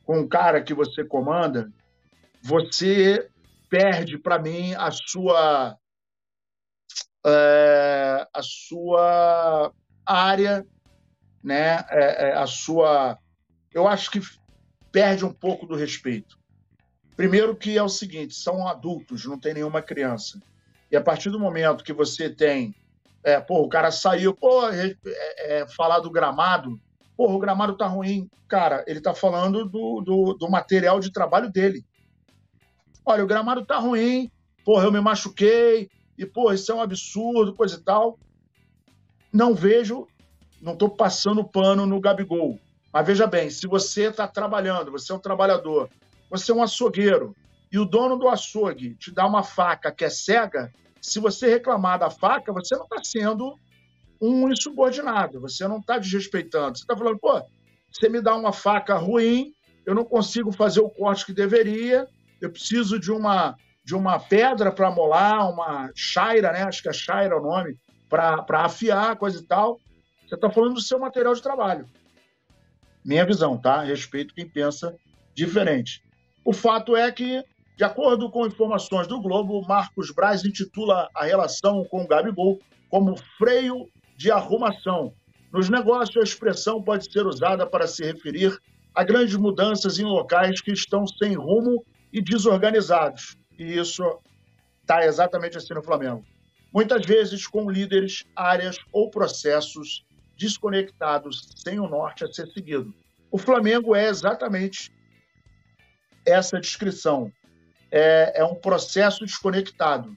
com 0.06 0.20
um 0.20 0.28
cara 0.28 0.62
que 0.62 0.74
você 0.74 1.04
comanda, 1.04 1.72
você 2.42 3.30
perde, 3.70 4.18
para 4.18 4.40
mim, 4.40 4.74
a 4.76 4.92
sua 4.92 5.78
é, 7.26 8.28
a 8.34 8.42
sua 8.42 9.74
área, 10.06 10.66
né? 11.44 11.86
É, 11.90 12.30
é, 12.30 12.34
a 12.34 12.46
sua, 12.46 13.18
eu 13.74 13.88
acho 13.88 14.12
que 14.12 14.20
perde 14.92 15.26
um 15.26 15.34
pouco 15.34 15.66
do 15.66 15.76
respeito. 15.76 16.38
Primeiro 17.16 17.56
que 17.56 17.78
é 17.78 17.84
o 17.84 17.90
seguinte, 17.90 18.34
são 18.34 18.68
adultos, 18.68 19.26
não 19.26 19.40
tem 19.40 19.54
nenhuma 19.54 19.82
criança. 19.82 20.42
E 20.92 20.96
a 20.96 21.02
partir 21.02 21.30
do 21.30 21.40
momento 21.40 21.84
que 21.84 21.94
você 21.94 22.30
tem, 22.30 22.76
é, 23.24 23.40
pô, 23.40 23.62
o 23.62 23.70
cara 23.70 23.92
saiu, 23.92 24.34
pô, 24.34 24.68
é, 24.70 24.96
é, 25.06 25.68
falar 25.68 26.00
do 26.00 26.12
gramado, 26.12 26.80
pô, 27.16 27.32
o 27.32 27.40
gramado 27.40 27.78
tá 27.78 27.88
ruim. 27.88 28.30
Cara, 28.48 28.84
ele 28.88 29.00
tá 29.00 29.14
falando 29.14 29.66
do, 29.66 30.02
do, 30.02 30.34
do 30.34 30.50
material 30.50 31.00
de 31.00 31.12
trabalho 31.12 31.52
dele. 31.52 31.86
Olha, 33.06 33.24
o 33.24 33.28
gramado 33.28 33.66
tá 33.66 33.78
ruim, 33.78 34.32
porra, 34.64 34.86
eu 34.86 34.92
me 34.92 35.02
machuquei, 35.02 35.90
e, 36.18 36.26
pô, 36.26 36.52
isso 36.54 36.72
é 36.72 36.76
um 36.76 36.82
absurdo, 36.82 37.56
coisa 37.56 37.76
e 37.76 37.82
tal. 37.82 38.18
Não 39.32 39.56
vejo, 39.56 40.08
não 40.62 40.74
estou 40.74 40.90
passando 40.90 41.44
pano 41.44 41.86
no 41.86 42.00
Gabigol. 42.00 42.60
Mas 42.92 43.08
veja 43.08 43.26
bem, 43.26 43.50
se 43.50 43.66
você 43.66 44.10
está 44.10 44.28
trabalhando, 44.28 44.92
você 44.92 45.12
é 45.12 45.16
um 45.16 45.20
trabalhador, 45.20 45.90
você 46.34 46.52
é 46.52 46.56
um 46.56 46.64
açougueiro, 46.64 47.36
e 47.72 47.78
o 47.78 47.86
dono 47.86 48.18
do 48.18 48.28
açougue 48.28 48.96
te 48.96 49.12
dá 49.12 49.28
uma 49.28 49.44
faca 49.44 49.92
que 49.92 50.04
é 50.04 50.10
cega, 50.10 50.74
se 51.00 51.20
você 51.20 51.48
reclamar 51.48 52.00
da 52.00 52.10
faca, 52.10 52.52
você 52.52 52.76
não 52.76 52.86
está 52.86 53.04
sendo 53.04 53.56
um 54.20 54.52
insubordinado, 54.52 55.40
você 55.40 55.68
não 55.68 55.78
está 55.78 56.00
desrespeitando. 56.00 56.76
Você 56.76 56.84
está 56.86 56.98
falando, 56.98 57.20
pô, 57.20 57.40
você 57.92 58.10
me 58.10 58.20
dá 58.20 58.36
uma 58.36 58.52
faca 58.52 58.96
ruim, 58.96 59.54
eu 59.86 59.94
não 59.94 60.04
consigo 60.04 60.52
fazer 60.52 60.80
o 60.80 60.90
corte 60.90 61.24
que 61.24 61.34
deveria, 61.34 62.08
eu 62.42 62.50
preciso 62.50 63.00
de 63.00 63.12
uma, 63.12 63.56
de 63.86 63.94
uma 63.94 64.20
pedra 64.20 64.72
para 64.72 64.90
molar, 64.90 65.52
uma 65.52 65.92
chaira, 65.94 66.52
né? 66.52 66.64
acho 66.64 66.82
que 66.82 66.90
é 66.90 66.94
chaira 66.94 67.38
o 67.38 67.44
nome, 67.44 67.78
para 68.10 68.64
afiar, 68.66 69.18
coisa 69.18 69.40
e 69.40 69.46
tal. 69.46 69.80
Você 70.28 70.34
está 70.34 70.50
falando 70.50 70.74
do 70.74 70.82
seu 70.82 70.98
material 70.98 71.36
de 71.36 71.44
trabalho. 71.44 71.86
Minha 73.06 73.26
visão, 73.26 73.56
tá? 73.56 73.84
Respeito 73.84 74.34
quem 74.34 74.50
pensa 74.50 74.96
diferente. 75.36 76.02
O 76.46 76.52
fato 76.52 76.96
é 76.96 77.12
que, 77.12 77.44
de 77.78 77.84
acordo 77.84 78.30
com 78.30 78.46
informações 78.46 79.08
do 79.08 79.22
Globo, 79.22 79.66
Marcos 79.68 80.12
Braz 80.12 80.44
intitula 80.44 81.10
a 81.16 81.24
relação 81.24 81.86
com 81.86 82.04
o 82.04 82.08
Gabigol 82.08 82.60
como 82.90 83.16
freio 83.38 83.90
de 84.18 84.30
arrumação. 84.30 85.14
Nos 85.52 85.70
negócios, 85.70 86.18
a 86.18 86.24
expressão 86.24 86.82
pode 86.82 87.12
ser 87.12 87.26
usada 87.26 87.66
para 87.66 87.88
se 87.88 88.04
referir 88.04 88.58
a 88.94 89.04
grandes 89.04 89.36
mudanças 89.36 90.00
em 90.00 90.04
locais 90.04 90.62
que 90.62 90.72
estão 90.72 91.08
sem 91.08 91.34
rumo 91.34 91.86
e 92.12 92.22
desorganizados. 92.22 93.38
E 93.58 93.78
isso 93.78 94.04
está 94.82 95.06
exatamente 95.06 95.58
assim 95.58 95.74
no 95.74 95.84
Flamengo. 95.84 96.24
Muitas 96.74 97.06
vezes 97.06 97.48
com 97.48 97.70
líderes, 97.70 98.26
áreas 98.36 98.78
ou 98.92 99.10
processos 99.10 100.06
desconectados, 100.38 101.48
sem 101.56 101.80
o 101.80 101.88
norte 101.88 102.24
a 102.24 102.32
ser 102.32 102.48
seguido. 102.48 102.94
O 103.32 103.38
Flamengo 103.38 103.96
é 103.96 104.08
exatamente 104.08 104.92
essa 106.26 106.60
descrição. 106.60 107.32
É, 107.92 108.42
é 108.42 108.44
um 108.44 108.56
processo 108.56 109.26
desconectado. 109.26 110.16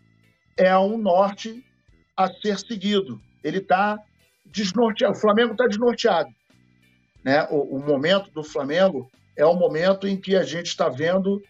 É 0.56 0.76
um 0.78 0.96
norte 0.96 1.64
a 2.16 2.32
ser 2.32 2.58
seguido. 2.58 3.20
Ele 3.44 3.58
está 3.58 3.98
desnorteado. 4.44 5.14
O 5.14 5.20
Flamengo 5.20 5.52
está 5.52 5.66
desnorteado. 5.66 6.30
Né? 7.22 7.46
O, 7.50 7.76
o, 7.76 7.80
momento 7.80 8.30
do 8.30 8.42
Flamengo 8.42 9.10
é 9.36 9.44
o 9.44 9.54
momento 9.54 10.06
em 10.06 10.18
que 10.18 10.34
a 10.34 10.42
gente 10.42 10.66
está 10.66 10.88
vendo 10.88 11.42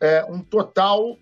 é, 0.00 0.24
um 0.24 0.42
total 0.42 1.18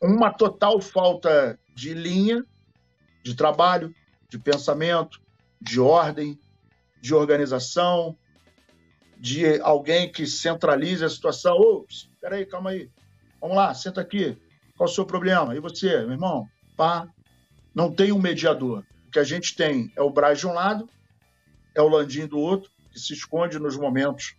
uma 0.00 0.32
total 0.32 0.80
falta 0.80 1.58
de 1.74 1.94
linha 1.94 2.44
de 3.22 3.36
trabalho, 3.36 3.94
de 4.28 4.38
pensamento, 4.38 5.20
de 5.60 5.78
ordem, 5.78 6.38
de 7.00 7.14
organização, 7.14 8.16
de 9.22 9.60
alguém 9.60 10.10
que 10.10 10.26
centralize 10.26 11.04
a 11.04 11.08
situação. 11.08 11.56
Ops, 11.56 12.10
peraí, 12.20 12.44
calma 12.44 12.70
aí. 12.70 12.90
Vamos 13.40 13.56
lá, 13.56 13.72
senta 13.72 14.00
aqui. 14.00 14.36
Qual 14.76 14.88
o 14.88 14.92
seu 14.92 15.06
problema? 15.06 15.54
E 15.54 15.60
você, 15.60 15.98
meu 16.00 16.10
irmão? 16.10 16.48
Pá. 16.76 17.08
Não 17.72 17.92
tem 17.92 18.10
um 18.10 18.18
mediador. 18.18 18.84
O 19.06 19.10
que 19.12 19.20
a 19.20 19.24
gente 19.24 19.54
tem 19.54 19.92
é 19.94 20.02
o 20.02 20.10
Braz 20.10 20.40
de 20.40 20.46
um 20.48 20.52
lado, 20.52 20.90
é 21.72 21.80
o 21.80 21.88
Landim 21.88 22.26
do 22.26 22.38
outro, 22.38 22.68
que 22.90 22.98
se 22.98 23.12
esconde 23.12 23.60
nos 23.60 23.76
momentos 23.76 24.34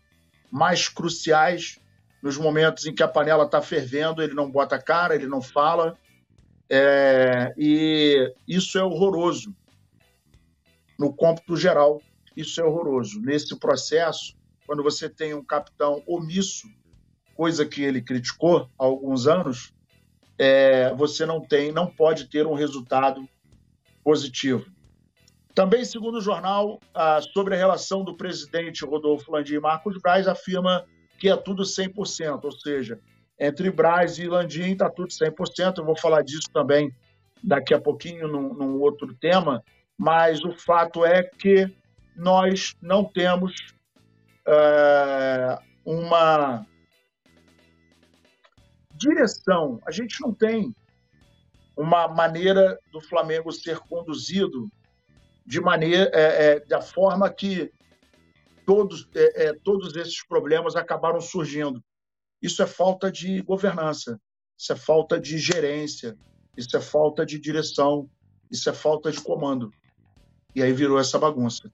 mais 0.51 0.89
cruciais 0.89 1.79
nos 2.23 2.37
momentos 2.37 2.85
em 2.85 2.95
que 2.95 3.03
a 3.03 3.07
panela 3.07 3.43
está 3.43 3.61
fervendo, 3.61 4.21
ele 4.21 4.33
não 4.33 4.49
bota 4.49 4.81
cara, 4.81 5.13
ele 5.13 5.27
não 5.27 5.41
fala. 5.41 5.97
É, 6.69 7.53
e 7.57 8.33
isso 8.47 8.77
é 8.77 8.83
horroroso. 8.83 9.53
No 10.97 11.13
cômputo 11.13 11.57
geral, 11.57 12.01
isso 12.35 12.61
é 12.61 12.63
horroroso. 12.63 13.19
Nesse 13.19 13.59
processo, 13.59 14.37
quando 14.73 14.81
você 14.81 15.07
tem 15.07 15.35
um 15.35 15.43
capitão 15.43 16.01
omisso, 16.07 16.67
coisa 17.35 17.63
que 17.63 17.83
ele 17.83 18.01
criticou 18.01 18.67
há 18.79 18.83
alguns 18.83 19.27
anos, 19.27 19.71
é, 20.35 20.91
você 20.95 21.27
não 21.27 21.39
tem, 21.39 21.71
não 21.71 21.85
pode 21.85 22.27
ter 22.27 22.47
um 22.47 22.55
resultado 22.55 23.23
positivo. 24.03 24.65
Também, 25.53 25.85
segundo 25.85 26.17
o 26.17 26.21
jornal, 26.21 26.79
sobre 27.35 27.53
a 27.53 27.57
relação 27.57 28.03
do 28.03 28.17
presidente 28.17 28.83
Rodolfo 28.83 29.31
Landim 29.31 29.53
e 29.53 29.59
Marcos 29.59 29.95
Braz, 30.01 30.27
afirma 30.27 30.83
que 31.19 31.29
é 31.29 31.37
tudo 31.37 31.61
100%, 31.61 32.43
ou 32.43 32.51
seja, 32.51 32.99
entre 33.39 33.69
Braz 33.69 34.17
e 34.17 34.25
Landim 34.25 34.71
está 34.71 34.89
tudo 34.89 35.09
100%. 35.09 35.77
Eu 35.77 35.85
vou 35.85 35.95
falar 35.95 36.23
disso 36.23 36.49
também 36.51 36.91
daqui 37.43 37.75
a 37.75 37.79
pouquinho 37.79 38.27
num, 38.27 38.55
num 38.55 38.81
outro 38.81 39.13
tema, 39.13 39.63
mas 39.95 40.43
o 40.43 40.51
fato 40.51 41.05
é 41.05 41.21
que 41.21 41.71
nós 42.15 42.75
não 42.81 43.03
temos 43.03 43.53
é, 44.47 45.59
uma 45.85 46.65
direção, 48.95 49.81
a 49.85 49.91
gente 49.91 50.21
não 50.21 50.33
tem 50.33 50.73
uma 51.75 52.07
maneira 52.07 52.79
do 52.91 53.01
Flamengo 53.01 53.51
ser 53.51 53.79
conduzido 53.79 54.69
de 55.45 55.59
maneira 55.59 56.09
é, 56.13 56.45
é, 56.45 56.59
da 56.61 56.81
forma 56.81 57.29
que 57.29 57.71
todos, 58.65 59.09
é, 59.13 59.45
é, 59.45 59.53
todos 59.53 59.95
esses 59.95 60.25
problemas 60.25 60.75
acabaram 60.75 61.19
surgindo. 61.19 61.83
Isso 62.41 62.61
é 62.61 62.67
falta 62.67 63.11
de 63.11 63.41
governança, 63.41 64.19
isso 64.57 64.71
é 64.71 64.75
falta 64.75 65.19
de 65.19 65.37
gerência, 65.37 66.17
isso 66.55 66.75
é 66.77 66.81
falta 66.81 67.25
de 67.25 67.39
direção, 67.39 68.09
isso 68.51 68.69
é 68.69 68.73
falta 68.73 69.11
de 69.11 69.19
comando. 69.21 69.71
E 70.55 70.61
aí 70.61 70.71
virou 70.71 70.99
essa 70.99 71.17
bagunça. 71.17 71.71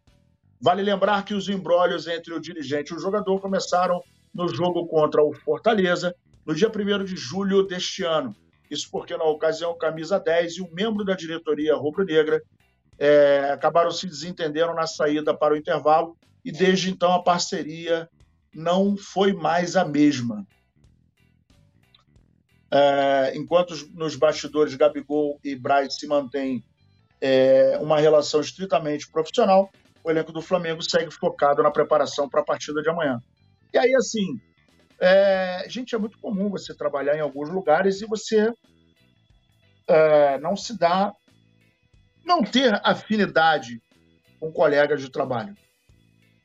Vale 0.62 0.84
lembrar 0.84 1.24
que 1.24 1.34
os 1.34 1.48
embrólios 1.48 2.08
entre 2.08 2.34
o 2.34 2.40
dirigente 2.40 2.92
e 2.92 2.96
o 2.96 3.00
jogador 3.00 3.40
começaram 3.40 4.04
no 4.34 4.48
jogo 4.48 4.86
contra 4.88 5.24
o 5.24 5.34
Fortaleza, 5.34 6.14
no 6.46 6.54
dia 6.54 6.70
1 6.70 7.06
de 7.06 7.16
julho 7.16 7.64
deste 7.64 8.04
ano. 8.04 8.36
Isso 8.70 8.90
porque, 8.92 9.16
na 9.16 9.24
ocasião, 9.24 9.78
camisa 9.78 10.20
10 10.20 10.58
e 10.58 10.62
um 10.62 10.72
membro 10.72 11.04
da 11.06 11.16
diretoria 11.16 11.76
rubro-negra 11.76 12.42
é, 12.98 13.52
acabaram 13.54 13.92
se 13.92 14.06
desentendendo 14.06 14.74
na 14.74 14.86
saída 14.86 15.34
para 15.34 15.54
o 15.54 15.58
intervalo 15.58 16.18
e 16.44 16.52
desde 16.52 16.90
então 16.90 17.14
a 17.14 17.24
parceria 17.24 18.10
não 18.54 18.98
foi 18.98 19.34
mais 19.34 19.76
a 19.76 19.86
mesma. 19.86 20.46
É, 22.72 23.34
enquanto 23.36 23.74
nos 23.94 24.16
bastidores 24.16 24.76
Gabigol 24.76 25.40
e 25.44 25.56
Braz 25.56 25.96
se 25.96 26.06
mantém 26.06 26.64
é, 27.22 27.80
uma 27.82 28.00
relação 28.00 28.42
estritamente 28.42 29.10
profissional, 29.10 29.72
o 30.10 30.12
elenco 30.12 30.34
do 30.34 30.42
Flamengo 30.42 30.82
segue 30.82 31.12
focado 31.12 31.62
na 31.62 31.72
preparação 31.72 32.28
para 32.28 32.42
a 32.42 32.46
partida 32.46 32.82
de 32.82 32.90
amanhã. 32.90 33.22
E 33.72 33.78
aí, 33.78 33.94
assim, 33.96 34.40
é, 35.00 35.66
gente, 35.70 35.94
é 35.94 35.98
muito 35.98 36.18
comum 36.20 36.50
você 36.50 36.76
trabalhar 36.76 37.16
em 37.16 37.22
alguns 37.22 37.50
lugares 37.50 38.02
e 38.02 38.08
você 38.08 38.52
é, 39.88 40.40
não 40.40 40.56
se 40.56 40.78
dá, 40.78 41.14
não 42.26 42.44
ter 42.44 42.80
afinidade 42.84 43.80
com 44.40 44.52
colegas 44.52 45.00
de 45.00 45.12
trabalho. 45.12 45.56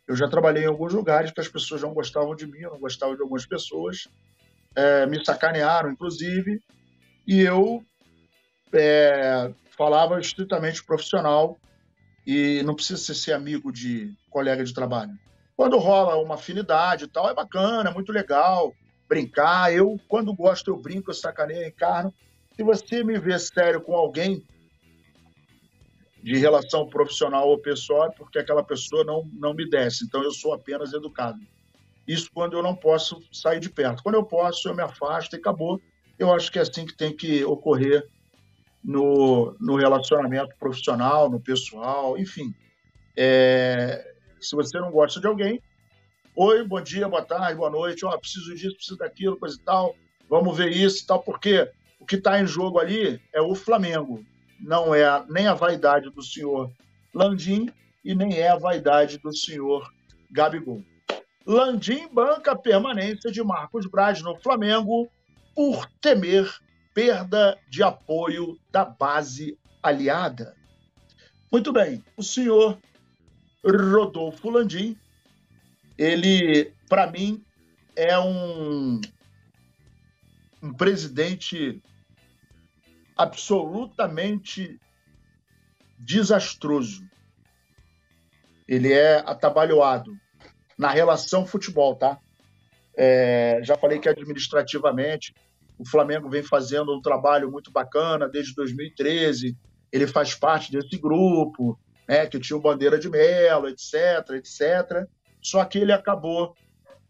Eu 0.06 0.14
já 0.14 0.28
trabalhei 0.28 0.64
em 0.64 0.68
alguns 0.68 0.92
lugares 0.92 1.33
que 1.33 1.40
as 1.40 1.49
pessoas 1.49 1.80
não 1.80 1.94
gostavam 1.94 2.37
de 2.37 2.47
mim, 2.47 2.61
não 2.61 2.78
gostava 2.78 3.16
de 3.16 3.23
algumas 3.23 3.47
pessoas, 3.47 4.06
é, 4.76 5.06
me 5.06 5.25
sacanearam, 5.25 5.90
inclusive, 5.90 6.61
e 7.26 7.40
eu 7.40 7.83
é, 8.75 9.50
falava 9.71 10.21
estritamente 10.21 10.85
profissional 10.85 11.59
e 12.26 12.62
não 12.62 12.74
precisa 12.74 13.14
ser 13.14 13.32
amigo 13.32 13.72
de 13.72 14.14
colega 14.30 14.64
de 14.64 14.72
trabalho. 14.72 15.18
Quando 15.56 15.78
rola 15.78 16.16
uma 16.16 16.34
afinidade 16.34 17.04
e 17.04 17.08
tal, 17.08 17.28
é 17.28 17.34
bacana, 17.34 17.90
é 17.90 17.92
muito 17.92 18.12
legal 18.12 18.74
brincar. 19.08 19.72
Eu, 19.72 20.00
quando 20.08 20.34
gosto, 20.34 20.70
eu 20.70 20.76
brinco, 20.76 21.10
eu 21.10 21.14
sacaneio, 21.14 21.66
encarno. 21.66 22.12
Se 22.56 22.62
você 22.62 23.04
me 23.04 23.18
vê 23.18 23.38
sério 23.38 23.80
com 23.80 23.94
alguém 23.94 24.44
de 26.22 26.36
relação 26.38 26.88
profissional 26.88 27.48
ou 27.48 27.58
pessoal, 27.58 28.06
é 28.06 28.10
porque 28.10 28.38
aquela 28.38 28.64
pessoa 28.64 29.04
não, 29.04 29.28
não 29.32 29.52
me 29.52 29.68
desce. 29.68 30.04
Então, 30.04 30.22
eu 30.22 30.32
sou 30.32 30.54
apenas 30.54 30.92
educado. 30.92 31.38
Isso 32.06 32.30
quando 32.32 32.56
eu 32.56 32.62
não 32.62 32.74
posso 32.74 33.20
sair 33.32 33.60
de 33.60 33.70
perto. 33.70 34.02
Quando 34.02 34.16
eu 34.16 34.24
posso, 34.24 34.68
eu 34.68 34.74
me 34.74 34.82
afasto 34.82 35.34
e 35.34 35.36
acabou. 35.36 35.80
Eu 36.18 36.32
acho 36.32 36.50
que 36.50 36.58
é 36.58 36.62
assim 36.62 36.86
que 36.86 36.96
tem 36.96 37.14
que 37.14 37.44
ocorrer 37.44 38.06
no, 38.84 39.56
no 39.58 39.76
relacionamento 39.76 40.54
profissional, 40.58 41.30
no 41.30 41.40
pessoal, 41.40 42.18
enfim. 42.18 42.54
É, 43.16 44.14
se 44.38 44.54
você 44.54 44.78
não 44.78 44.90
gosta 44.90 45.20
de 45.20 45.26
alguém, 45.26 45.62
oi, 46.36 46.62
bom 46.64 46.80
dia, 46.82 47.08
boa 47.08 47.24
tarde, 47.24 47.56
boa 47.56 47.70
noite, 47.70 48.04
oh, 48.04 48.18
preciso 48.18 48.54
disso, 48.54 48.76
preciso 48.76 48.98
daquilo, 48.98 49.38
coisa 49.38 49.56
e 49.56 49.64
tal, 49.64 49.96
vamos 50.28 50.56
ver 50.56 50.70
isso 50.70 51.02
e 51.02 51.06
tal, 51.06 51.22
porque 51.22 51.70
o 51.98 52.04
que 52.04 52.16
está 52.16 52.38
em 52.38 52.46
jogo 52.46 52.78
ali 52.78 53.20
é 53.32 53.40
o 53.40 53.54
Flamengo, 53.54 54.22
não 54.60 54.94
é 54.94 55.24
nem 55.28 55.46
a 55.46 55.54
vaidade 55.54 56.10
do 56.10 56.22
senhor 56.22 56.70
Landim 57.14 57.70
e 58.04 58.14
nem 58.14 58.36
é 58.36 58.50
a 58.50 58.58
vaidade 58.58 59.18
do 59.18 59.34
senhor 59.34 59.90
Gabigol. 60.30 60.82
Landim 61.46 62.08
banca 62.08 62.52
a 62.52 62.56
permanência 62.56 63.30
de 63.30 63.42
Marcos 63.42 63.86
Braz 63.86 64.20
no 64.20 64.36
Flamengo 64.36 65.08
por 65.54 65.86
temer 66.00 66.50
perda 66.94 67.58
de 67.68 67.82
apoio 67.82 68.56
da 68.70 68.84
base 68.84 69.58
aliada. 69.82 70.56
Muito 71.52 71.72
bem, 71.72 72.02
o 72.16 72.22
senhor 72.22 72.78
Rodolfo 73.64 74.48
Landim, 74.48 74.96
ele, 75.98 76.72
para 76.88 77.10
mim, 77.10 77.44
é 77.96 78.18
um, 78.18 79.00
um 80.62 80.72
presidente 80.72 81.82
absolutamente 83.16 84.80
desastroso. 85.98 87.08
Ele 88.66 88.92
é 88.92 89.18
atabalhoado 89.18 90.16
na 90.76 90.90
relação 90.90 91.46
futebol, 91.46 91.94
tá? 91.96 92.18
É, 92.96 93.60
já 93.62 93.76
falei 93.76 93.98
que 93.98 94.08
administrativamente 94.08 95.34
o 95.78 95.88
Flamengo 95.88 96.28
vem 96.28 96.42
fazendo 96.42 96.94
um 96.94 97.00
trabalho 97.00 97.50
muito 97.50 97.70
bacana 97.70 98.28
desde 98.28 98.54
2013. 98.54 99.56
Ele 99.92 100.06
faz 100.06 100.34
parte 100.34 100.70
desse 100.70 100.96
grupo, 100.98 101.78
né, 102.08 102.26
que 102.26 102.38
tinha 102.38 102.56
o 102.56 102.62
Bandeira 102.62 102.98
de 102.98 103.08
Melo, 103.08 103.68
etc, 103.68 104.30
etc. 104.34 105.06
Só 105.40 105.64
que 105.64 105.78
ele 105.78 105.92
acabou 105.92 106.54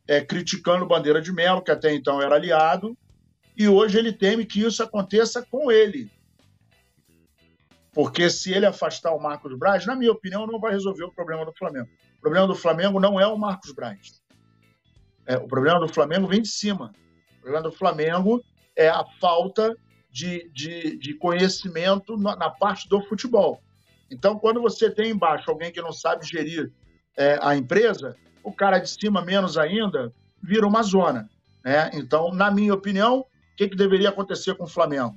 é, 0.08 0.20
criticando 0.20 0.84
o 0.84 0.88
Bandeira 0.88 1.20
de 1.20 1.32
Melo, 1.32 1.62
que 1.62 1.70
até 1.70 1.94
então 1.94 2.20
era 2.20 2.34
aliado, 2.34 2.96
e 3.56 3.68
hoje 3.68 3.98
ele 3.98 4.12
teme 4.12 4.44
que 4.44 4.60
isso 4.60 4.82
aconteça 4.82 5.44
com 5.48 5.70
ele. 5.70 6.10
Porque 7.92 8.28
se 8.28 8.52
ele 8.52 8.66
afastar 8.66 9.12
o 9.12 9.20
Marcos 9.20 9.56
Braz, 9.56 9.86
na 9.86 9.94
minha 9.94 10.10
opinião, 10.10 10.46
não 10.46 10.58
vai 10.58 10.72
resolver 10.72 11.04
o 11.04 11.12
problema 11.12 11.44
do 11.44 11.52
Flamengo. 11.52 11.88
O 12.18 12.20
problema 12.20 12.46
do 12.46 12.54
Flamengo 12.54 12.98
não 12.98 13.20
é 13.20 13.26
o 13.26 13.38
Marcos 13.38 13.72
Braz. 13.72 14.20
É, 15.26 15.36
o 15.36 15.46
problema 15.46 15.78
do 15.78 15.88
Flamengo 15.88 16.26
vem 16.26 16.42
de 16.42 16.48
cima. 16.48 16.92
O 17.38 17.40
problema 17.42 17.62
do 17.62 17.72
Flamengo 17.72 18.42
é 18.76 18.88
a 18.88 19.04
falta 19.20 19.76
de, 20.10 20.48
de, 20.52 20.96
de 20.96 21.14
conhecimento 21.14 22.16
na, 22.16 22.36
na, 22.36 22.50
parte 22.50 22.88
do 22.88 23.00
futebol. 23.02 23.62
Então, 24.10 24.38
quando 24.38 24.60
você 24.60 24.90
tem 24.90 25.10
embaixo 25.10 25.50
alguém 25.50 25.72
que 25.72 25.82
não 25.82 25.92
sabe 25.92 26.24
gerir 26.24 26.72
é, 27.16 27.38
a 27.42 27.56
empresa, 27.56 28.16
o 28.42 28.52
cara 28.52 28.78
de 28.78 28.88
cima, 28.88 29.22
menos 29.22 29.58
ainda, 29.58 30.12
vira 30.42 30.66
uma 30.66 30.82
zona. 30.82 31.28
Né? 31.64 31.90
Então, 31.94 32.32
na 32.32 32.50
minha 32.50 32.74
opinião, 32.74 33.20
o 33.20 33.56
que, 33.56 33.68
que 33.68 33.76
deveria 33.76 34.10
acontecer 34.10 34.54
com 34.54 34.64
o 34.64 34.68
Flamengo? 34.68 35.16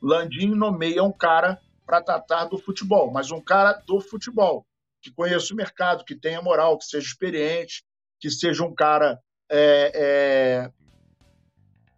Landim 0.00 0.54
nomeia 0.54 1.02
um 1.02 1.12
cara 1.12 1.60
para 1.84 2.00
tratar 2.00 2.46
do 2.46 2.58
futebol, 2.58 3.10
mas 3.10 3.30
um 3.30 3.40
cara 3.40 3.74
do 3.86 4.00
futebol, 4.00 4.64
que 5.02 5.10
conheça 5.10 5.52
o 5.52 5.56
mercado, 5.56 6.04
que 6.04 6.14
tenha 6.14 6.40
moral, 6.40 6.78
que 6.78 6.84
seja 6.84 7.06
experiente, 7.06 7.84
que 8.18 8.30
seja 8.30 8.64
um 8.64 8.74
cara 8.74 9.20
é, 9.50 9.92
é, 9.94 10.70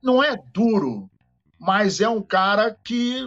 não 0.05 0.23
é 0.23 0.37
duro, 0.53 1.11
mas 1.59 2.01
é 2.01 2.09
um 2.09 2.21
cara 2.21 2.77
que 2.85 3.27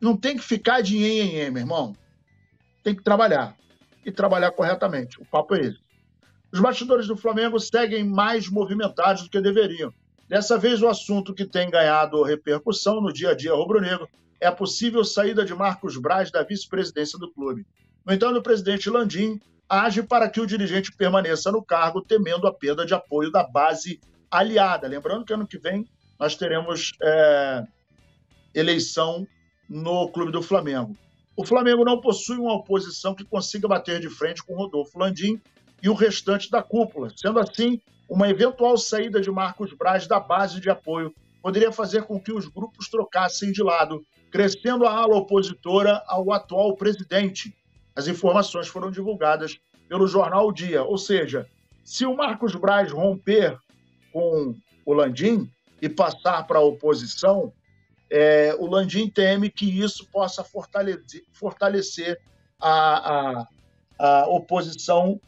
não 0.00 0.16
tem 0.16 0.36
que 0.36 0.42
ficar 0.42 0.80
de 0.80 0.96
em, 0.96 1.38
em, 1.38 1.50
meu 1.50 1.60
irmão. 1.60 1.94
Tem 2.82 2.94
que 2.94 3.02
trabalhar. 3.02 3.54
E 4.04 4.10
trabalhar 4.10 4.50
corretamente. 4.52 5.20
O 5.20 5.26
papo 5.26 5.54
é 5.54 5.60
esse. 5.60 5.78
Os 6.50 6.60
bastidores 6.60 7.06
do 7.06 7.16
Flamengo 7.16 7.60
seguem 7.60 8.02
mais 8.02 8.48
movimentados 8.48 9.24
do 9.24 9.30
que 9.30 9.40
deveriam. 9.40 9.92
Dessa 10.28 10.56
vez, 10.56 10.80
o 10.80 10.88
assunto 10.88 11.34
que 11.34 11.44
tem 11.44 11.68
ganhado 11.68 12.22
repercussão 12.22 13.00
no 13.00 13.12
dia 13.12 13.30
a 13.30 13.34
dia 13.34 13.52
rubro-negro 13.52 14.08
é 14.40 14.46
a 14.46 14.52
possível 14.52 15.04
saída 15.04 15.44
de 15.44 15.54
Marcos 15.54 15.98
Braz 15.98 16.30
da 16.30 16.42
vice-presidência 16.42 17.18
do 17.18 17.30
clube. 17.30 17.66
No 18.04 18.14
entanto, 18.14 18.38
o 18.38 18.42
presidente 18.42 18.88
Landim 18.88 19.40
age 19.68 20.02
para 20.02 20.30
que 20.30 20.40
o 20.40 20.46
dirigente 20.46 20.92
permaneça 20.96 21.50
no 21.50 21.62
cargo, 21.62 22.00
temendo 22.00 22.46
a 22.46 22.54
perda 22.54 22.86
de 22.86 22.94
apoio 22.94 23.30
da 23.30 23.42
base 23.42 24.00
aliada. 24.30 24.86
Lembrando 24.86 25.24
que 25.24 25.32
ano 25.32 25.46
que 25.46 25.58
vem 25.58 25.86
nós 26.18 26.34
teremos 26.36 26.92
é, 27.02 27.64
eleição 28.54 29.26
no 29.68 30.08
Clube 30.08 30.32
do 30.32 30.42
Flamengo. 30.42 30.96
O 31.36 31.44
Flamengo 31.44 31.84
não 31.84 32.00
possui 32.00 32.38
uma 32.38 32.54
oposição 32.54 33.14
que 33.14 33.24
consiga 33.24 33.68
bater 33.68 34.00
de 34.00 34.08
frente 34.08 34.42
com 34.42 34.54
Rodolfo 34.54 34.98
Landim 34.98 35.40
e 35.82 35.88
o 35.88 35.94
restante 35.94 36.50
da 36.50 36.62
cúpula. 36.62 37.10
Sendo 37.14 37.38
assim, 37.38 37.80
uma 38.08 38.28
eventual 38.28 38.78
saída 38.78 39.20
de 39.20 39.30
Marcos 39.30 39.72
Braz 39.74 40.06
da 40.06 40.18
base 40.18 40.60
de 40.60 40.70
apoio 40.70 41.14
poderia 41.42 41.70
fazer 41.70 42.04
com 42.04 42.18
que 42.18 42.32
os 42.32 42.48
grupos 42.48 42.88
trocassem 42.88 43.52
de 43.52 43.62
lado, 43.62 44.02
crescendo 44.30 44.86
a 44.86 44.92
ala 44.92 45.16
opositora 45.16 46.02
ao 46.06 46.32
atual 46.32 46.74
presidente. 46.74 47.54
As 47.94 48.08
informações 48.08 48.66
foram 48.66 48.90
divulgadas 48.90 49.58
pelo 49.88 50.06
jornal 50.06 50.48
o 50.48 50.52
Dia, 50.52 50.82
ou 50.82 50.98
seja, 50.98 51.46
se 51.84 52.04
o 52.04 52.16
Marcos 52.16 52.54
Braz 52.56 52.90
romper 52.90 53.56
com 54.12 54.54
o 54.84 54.92
Landim, 54.92 55.48
e 55.80 55.88
passar 55.88 56.46
para 56.46 56.58
a 56.58 56.64
oposição, 56.64 57.52
é, 58.10 58.54
o 58.58 58.66
Landim 58.66 59.08
teme 59.08 59.50
que 59.50 59.66
isso 59.66 60.06
possa 60.10 60.44
fortalecer, 60.44 61.24
fortalecer 61.32 62.20
a, 62.60 63.40
a, 63.40 63.48
a 63.98 64.28
oposição 64.28 65.20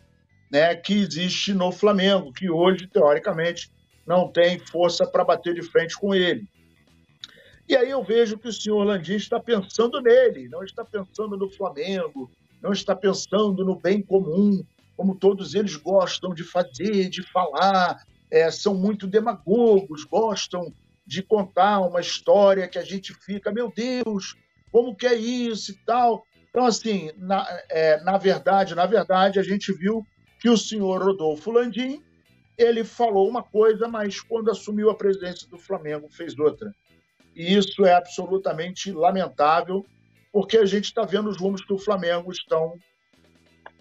né, 0.51 0.75
que 0.75 0.95
existe 0.95 1.53
no 1.53 1.71
Flamengo, 1.71 2.33
que 2.33 2.51
hoje, 2.51 2.87
teoricamente, 2.87 3.71
não 4.07 4.29
tem 4.29 4.59
força 4.59 5.07
para 5.07 5.25
bater 5.25 5.55
de 5.55 5.63
frente 5.63 5.99
com 5.99 6.15
ele. 6.15 6.49
E 7.69 7.77
aí 7.77 7.91
eu 7.91 8.03
vejo 8.03 8.39
que 8.39 8.49
o 8.49 8.53
senhor 8.53 8.83
Landim 8.83 9.17
está 9.17 9.39
pensando 9.39 10.01
nele, 10.01 10.49
não 10.49 10.63
está 10.63 10.83
pensando 10.83 11.37
no 11.37 11.51
Flamengo, 11.51 12.31
não 12.63 12.73
está 12.73 12.97
pensando 12.97 13.63
no 13.63 13.77
bem 13.77 14.01
comum, 14.01 14.65
como 14.97 15.15
todos 15.15 15.55
eles 15.55 15.77
gostam 15.77 16.33
de 16.33 16.43
fazer, 16.43 17.11
de 17.11 17.23
falar, 17.23 18.03
é, 18.31 18.51
são 18.51 18.75
muito 18.75 19.07
demagogos, 19.07 20.05
gostam 20.05 20.73
de 21.07 21.23
contar 21.23 21.81
uma 21.81 22.01
história 22.01 22.69
que 22.69 22.79
a 22.79 22.85
gente 22.85 23.15
fica, 23.15 23.51
meu 23.51 23.73
Deus, 23.75 24.37
como 24.71 24.95
que 24.95 25.07
é 25.07 25.15
isso 25.15 25.73
e 25.73 25.75
tal. 25.85 26.25
Então, 26.51 26.67
assim, 26.67 27.11
na, 27.17 27.47
é, 27.71 28.01
na 28.03 28.19
verdade, 28.19 28.75
na 28.75 28.87
verdade, 28.87 29.39
a 29.39 29.43
gente 29.43 29.73
viu 29.73 30.07
que 30.41 30.49
o 30.49 30.57
senhor 30.57 31.03
Rodolfo 31.03 31.51
Landim, 31.51 32.03
ele 32.57 32.85
falou 32.85 33.29
uma 33.29 33.43
coisa, 33.43 33.89
mas 33.89 34.21
quando 34.21 34.51
assumiu 34.51 34.91
a 34.91 34.95
presidência 34.95 35.49
do 35.49 35.59
Flamengo 35.59 36.09
fez 36.09 36.39
outra. 36.39 36.75
E 37.35 37.55
isso 37.55 37.85
é 37.87 37.95
absolutamente 37.95 38.93
lamentável, 38.93 39.87
porque 40.33 40.59
a 40.59 40.67
gente 40.67 40.85
está 40.85 41.03
vendo 41.03 41.31
os 41.31 41.39
rumos 41.39 41.65
que 41.65 41.73
o 41.73 41.79
Flamengo 41.79 42.31
estão 42.31 42.77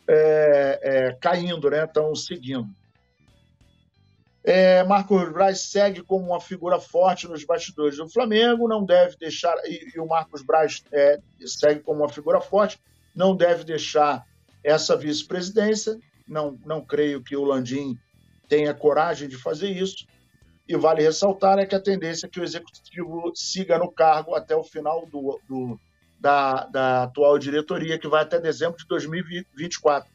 é, 0.08 0.80
é, 0.82 1.18
caindo, 1.20 1.70
né? 1.70 1.84
estão 1.84 2.16
seguindo. 2.16 2.70
É, 4.50 4.82
Marcos 4.86 5.30
Braz 5.34 5.60
segue 5.60 6.02
como 6.02 6.28
uma 6.28 6.40
figura 6.40 6.80
forte 6.80 7.28
nos 7.28 7.44
bastidores 7.44 7.98
do 7.98 8.08
Flamengo, 8.08 8.66
não 8.66 8.86
deve 8.86 9.18
deixar. 9.18 9.54
E, 9.66 9.92
e 9.94 10.00
o 10.00 10.08
Marcos 10.08 10.42
Braz 10.42 10.86
é, 10.90 11.20
segue 11.46 11.82
como 11.82 12.00
uma 12.00 12.08
figura 12.08 12.40
forte, 12.40 12.80
não 13.14 13.36
deve 13.36 13.66
deixar 13.66 14.26
essa 14.64 14.96
vice-presidência. 14.96 16.00
Não, 16.26 16.58
não 16.66 16.80
creio 16.80 17.22
que 17.22 17.36
o 17.36 17.44
Landim 17.44 18.00
tenha 18.48 18.74
coragem 18.74 19.28
de 19.28 19.36
fazer 19.36 19.70
isso. 19.70 20.08
E 20.66 20.78
vale 20.78 21.04
ressaltar 21.04 21.60
é 21.60 21.66
que 21.66 21.76
a 21.76 21.82
tendência 21.82 22.26
é 22.26 22.30
que 22.30 22.40
o 22.40 22.44
executivo 22.46 23.34
siga 23.36 23.78
no 23.78 23.92
cargo 23.92 24.34
até 24.34 24.56
o 24.56 24.64
final 24.64 25.06
do, 25.08 25.42
do 25.46 25.78
da, 26.18 26.66
da 26.68 27.04
atual 27.04 27.38
diretoria, 27.38 28.00
que 28.00 28.08
vai 28.08 28.24
até 28.24 28.40
dezembro 28.40 28.78
de 28.78 28.88
2024. 28.88 30.10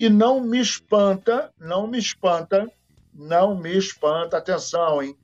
E 0.00 0.08
não 0.08 0.40
me 0.40 0.58
espanta, 0.58 1.52
não 1.60 1.86
me 1.86 1.98
espanta 1.98 2.66
não 3.14 3.56
me 3.56 3.76
espanta, 3.76 4.38
atenção, 4.38 5.02
hein, 5.02 5.16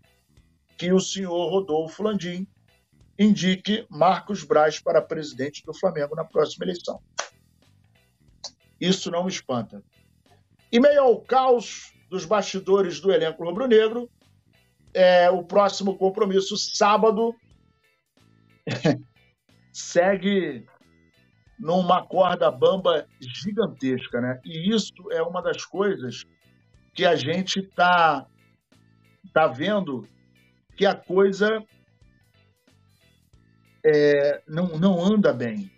que 0.79 0.93
o 0.93 1.01
senhor 1.01 1.51
Rodolfo 1.51 2.03
Landim 2.03 2.47
indique 3.19 3.87
Marcos 3.91 4.45
Braz 4.45 4.81
para 4.81 5.03
presidente 5.03 5.65
do 5.65 5.75
Flamengo 5.75 6.15
na 6.15 6.25
próxima 6.25 6.65
eleição. 6.65 7.03
isso 8.81 9.11
não 9.11 9.25
me 9.25 9.31
espanta. 9.31 9.83
E 10.73 10.81
meio 10.81 11.03
ao 11.03 11.21
caos 11.21 11.93
dos 12.09 12.25
bastidores 12.25 13.01
do 13.01 13.13
elenco 13.13 13.45
rubro-negro, 13.45 14.09
é, 14.95 15.29
o 15.31 15.45
próximo 15.45 15.99
compromisso, 15.99 16.57
sábado, 16.57 17.35
segue 19.73 20.67
numa 21.59 22.07
corda 22.07 22.51
bamba 22.51 23.07
gigantesca, 23.21 24.21
né? 24.21 24.41
E 24.45 24.75
isso 24.75 24.95
é 25.13 25.23
uma 25.23 25.43
das 25.43 25.65
coisas 25.65 26.25
que 26.93 27.05
a 27.05 27.15
gente 27.15 27.61
está 27.61 28.27
tá 29.33 29.47
vendo 29.47 30.07
que 30.77 30.87
a 30.87 30.95
coisa 30.95 31.65
é, 33.85 34.43
não, 34.47 34.79
não 34.79 35.03
anda 35.03 35.33
bem. 35.33 35.71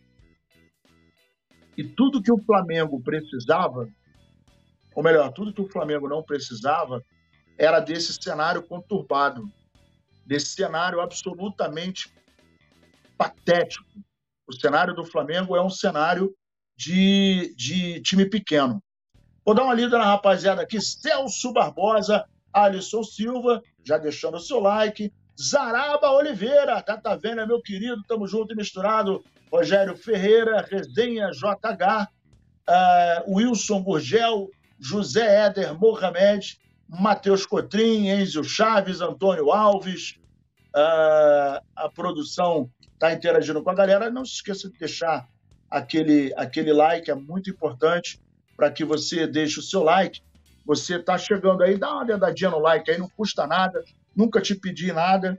E 1.76 1.84
tudo 1.84 2.22
que 2.22 2.32
o 2.32 2.42
Flamengo 2.42 3.00
precisava, 3.02 3.88
ou 4.94 5.02
melhor, 5.02 5.32
tudo 5.32 5.52
que 5.52 5.62
o 5.62 5.68
Flamengo 5.68 6.08
não 6.08 6.22
precisava, 6.22 7.02
era 7.56 7.80
desse 7.80 8.12
cenário 8.14 8.62
conturbado, 8.62 9.50
desse 10.26 10.54
cenário 10.54 11.00
absolutamente 11.00 12.12
patético. 13.16 13.88
O 14.46 14.52
cenário 14.52 14.94
do 14.94 15.04
Flamengo 15.04 15.56
é 15.56 15.62
um 15.62 15.70
cenário 15.70 16.34
de, 16.76 17.54
de 17.56 18.00
time 18.02 18.28
pequeno. 18.28 18.82
Vou 19.44 19.54
dar 19.54 19.64
uma 19.64 19.74
lida 19.74 19.98
na 19.98 20.04
rapaziada 20.04 20.62
aqui. 20.62 20.80
Celso 20.80 21.52
Barbosa, 21.52 22.24
Alisson 22.52 23.02
Silva, 23.02 23.62
já 23.84 23.98
deixando 23.98 24.36
o 24.36 24.40
seu 24.40 24.60
like. 24.60 25.12
Zaraba 25.40 26.10
Oliveira, 26.12 26.84
vendo, 27.20 27.40
é 27.40 27.46
meu 27.46 27.60
querido, 27.60 28.02
tamo 28.06 28.26
junto 28.28 28.52
e 28.52 28.56
misturado. 28.56 29.24
Rogério 29.50 29.96
Ferreira, 29.96 30.64
Resenha 30.70 31.30
JH, 31.30 32.08
uh, 32.68 33.34
Wilson 33.34 33.82
Gurgel, 33.82 34.48
José 34.78 35.46
Éder 35.46 35.78
Mohamed, 35.78 36.58
Matheus 36.88 37.44
Cotrim, 37.44 38.08
Enzo 38.08 38.44
Chaves, 38.44 39.00
Antônio 39.00 39.50
Alves. 39.50 40.16
Uh, 40.74 41.60
a 41.74 41.88
produção 41.92 42.70
está 42.94 43.12
interagindo 43.12 43.62
com 43.62 43.70
a 43.70 43.74
galera. 43.74 44.10
Não 44.10 44.24
se 44.24 44.34
esqueça 44.34 44.70
de 44.70 44.78
deixar 44.78 45.28
aquele, 45.68 46.32
aquele 46.36 46.72
like, 46.72 47.10
é 47.10 47.14
muito 47.14 47.50
importante 47.50 48.22
para 48.62 48.70
que 48.70 48.84
você 48.84 49.26
deixe 49.26 49.58
o 49.58 49.62
seu 49.62 49.82
like. 49.82 50.20
Você 50.64 50.94
está 50.94 51.18
chegando 51.18 51.64
aí, 51.64 51.76
dá 51.76 51.94
uma 51.94 52.04
dedadinha 52.04 52.48
no 52.48 52.60
like 52.60 52.88
aí, 52.88 52.96
não 52.96 53.08
custa 53.08 53.44
nada, 53.44 53.82
nunca 54.14 54.40
te 54.40 54.54
pedi 54.54 54.92
nada. 54.92 55.36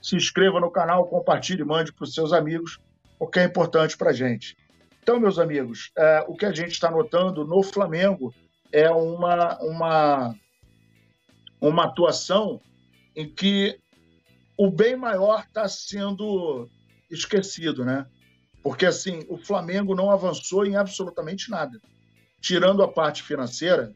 Se 0.00 0.16
inscreva 0.16 0.58
no 0.58 0.70
canal, 0.70 1.06
compartilhe, 1.06 1.62
mande 1.62 1.92
para 1.92 2.04
os 2.04 2.14
seus 2.14 2.32
amigos, 2.32 2.78
porque 3.18 3.40
é 3.40 3.44
importante 3.44 3.98
para 3.98 4.08
a 4.08 4.12
gente. 4.14 4.56
Então, 5.02 5.20
meus 5.20 5.38
amigos, 5.38 5.90
é, 5.94 6.24
o 6.26 6.34
que 6.34 6.46
a 6.46 6.52
gente 6.52 6.70
está 6.70 6.90
notando 6.90 7.44
no 7.44 7.62
Flamengo 7.62 8.34
é 8.72 8.90
uma, 8.90 9.58
uma 9.58 10.34
uma 11.60 11.84
atuação 11.84 12.62
em 13.14 13.28
que 13.28 13.78
o 14.56 14.70
bem 14.70 14.96
maior 14.96 15.44
está 15.46 15.68
sendo 15.68 16.66
esquecido, 17.10 17.84
né? 17.84 18.06
Porque 18.62 18.86
assim, 18.86 19.26
o 19.28 19.36
Flamengo 19.36 19.94
não 19.94 20.10
avançou 20.10 20.64
em 20.64 20.76
absolutamente 20.76 21.50
nada. 21.50 21.78
Tirando 22.44 22.82
a 22.82 22.88
parte 22.92 23.22
financeira, 23.22 23.90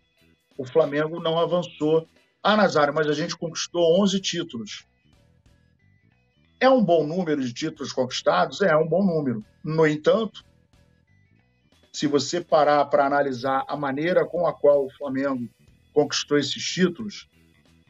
o 0.57 0.65
Flamengo 0.65 1.21
não 1.21 1.39
avançou. 1.39 2.09
Ah, 2.43 2.57
Nazário, 2.57 2.95
mas 2.95 3.07
a 3.07 3.13
gente 3.13 3.37
conquistou 3.37 4.01
11 4.03 4.19
títulos. 4.23 4.87
É 6.59 6.67
um 6.71 6.83
bom 6.83 7.07
número 7.07 7.45
de 7.45 7.53
títulos 7.53 7.93
conquistados? 7.93 8.63
É, 8.63 8.71
é 8.71 8.77
um 8.77 8.89
bom 8.89 9.05
número. 9.05 9.45
No 9.63 9.87
entanto, 9.87 10.43
se 11.93 12.07
você 12.07 12.41
parar 12.41 12.87
para 12.87 13.05
analisar 13.05 13.67
a 13.69 13.77
maneira 13.77 14.25
com 14.25 14.47
a 14.47 14.55
qual 14.55 14.87
o 14.87 14.91
Flamengo 14.97 15.47
conquistou 15.93 16.39
esses 16.39 16.65
títulos, 16.65 17.29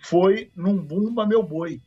foi 0.02 0.50
num 0.56 0.76
Bumba 0.76 1.24
Meu 1.24 1.40
Boi. 1.40 1.80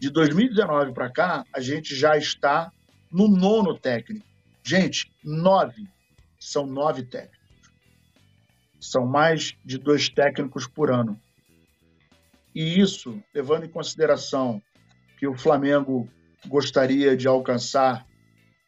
De 0.00 0.08
2019 0.08 0.94
para 0.94 1.12
cá, 1.12 1.44
a 1.52 1.60
gente 1.60 1.94
já 1.94 2.16
está 2.16 2.72
no 3.10 3.28
nono 3.28 3.78
técnico. 3.78 4.26
Gente, 4.64 5.12
nove. 5.22 5.86
São 6.44 6.66
nove 6.66 7.04
técnicos. 7.04 7.38
São 8.80 9.06
mais 9.06 9.56
de 9.64 9.78
dois 9.78 10.08
técnicos 10.08 10.66
por 10.66 10.90
ano. 10.90 11.18
E 12.52 12.80
isso, 12.80 13.22
levando 13.32 13.64
em 13.64 13.68
consideração 13.68 14.60
que 15.18 15.26
o 15.26 15.38
Flamengo 15.38 16.08
gostaria 16.48 17.16
de 17.16 17.28
alcançar 17.28 18.04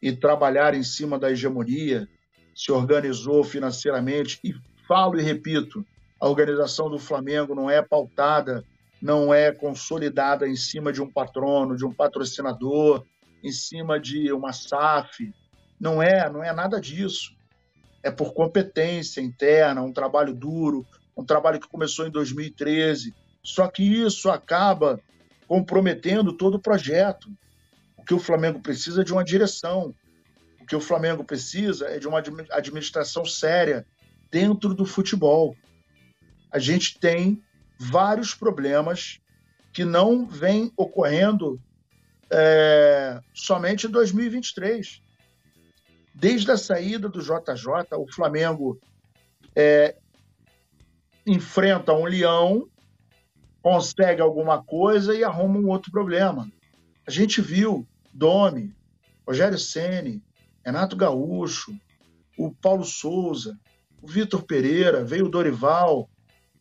e 0.01 0.13
trabalhar 0.13 0.73
em 0.73 0.83
cima 0.83 1.19
da 1.19 1.29
hegemonia, 1.29 2.07
se 2.55 2.71
organizou 2.71 3.43
financeiramente, 3.43 4.39
e 4.41 4.55
falo 4.87 5.19
e 5.19 5.21
repito, 5.21 5.85
a 6.17 6.29
organização 6.29 6.89
do 6.89 6.97
Flamengo 6.97 7.53
não 7.53 7.69
é 7.69 7.81
pautada, 7.81 8.63
não 9.01 9.33
é 9.33 9.51
consolidada 9.51 10.47
em 10.47 10.55
cima 10.55 10.93
de 10.93 11.01
um 11.01 11.11
patrono, 11.11 11.75
de 11.75 11.85
um 11.85 11.93
patrocinador, 11.93 13.05
em 13.43 13.51
cima 13.51 13.99
de 13.99 14.31
uma 14.31 14.53
SAF. 14.53 15.33
Não 15.77 16.01
é, 16.01 16.29
não 16.29 16.41
é 16.41 16.53
nada 16.53 16.79
disso. 16.79 17.34
É 18.05 18.11
por 18.11 18.33
competência 18.33 19.19
interna, 19.19 19.81
um 19.81 19.91
trabalho 19.91 20.33
duro, 20.33 20.85
um 21.17 21.25
trabalho 21.25 21.59
que 21.59 21.67
começou 21.67 22.05
em 22.05 22.11
2013. 22.11 23.13
Só 23.43 23.67
que 23.67 23.83
isso 23.83 24.29
acaba 24.29 24.99
comprometendo 25.47 26.33
todo 26.33 26.55
o 26.55 26.61
projeto. 26.61 27.29
O 27.97 28.03
que 28.03 28.13
o 28.13 28.19
Flamengo 28.19 28.59
precisa 28.59 29.01
é 29.01 29.03
de 29.03 29.11
uma 29.11 29.23
direção. 29.23 29.93
O 30.61 30.65
que 30.65 30.75
o 30.75 30.81
Flamengo 30.81 31.23
precisa 31.23 31.87
é 31.87 31.99
de 31.99 32.07
uma 32.07 32.23
administração 32.51 33.25
séria 33.25 33.85
dentro 34.31 34.73
do 34.73 34.85
futebol 34.85 35.55
a 36.55 36.59
gente 36.59 36.97
tem 36.97 37.43
vários 37.77 38.33
problemas 38.33 39.19
que 39.73 39.83
não 39.83 40.25
vêm 40.25 40.71
ocorrendo 40.77 41.61
é, 42.31 43.19
somente 43.33 43.87
em 43.87 43.89
2023. 43.89 45.01
Desde 46.15 46.51
a 46.51 46.57
saída 46.57 47.09
do 47.09 47.21
JJ, 47.21 47.95
o 47.97 48.11
Flamengo 48.11 48.79
é, 49.55 49.95
enfrenta 51.27 51.93
um 51.93 52.05
leão, 52.05 52.67
consegue 53.61 54.21
alguma 54.21 54.63
coisa 54.63 55.13
e 55.13 55.23
arruma 55.23 55.59
um 55.59 55.69
outro 55.69 55.91
problema. 55.91 56.49
A 57.05 57.11
gente 57.11 57.41
viu 57.41 57.85
Domi, 58.13 58.73
Rogério 59.27 59.59
Ceni, 59.59 60.23
Renato 60.65 60.95
Gaúcho, 60.95 61.77
o 62.37 62.51
Paulo 62.51 62.83
Souza, 62.83 63.57
o 64.01 64.07
Vitor 64.07 64.43
Pereira, 64.43 65.03
veio 65.03 65.25
o 65.25 65.29
Dorival, 65.29 66.09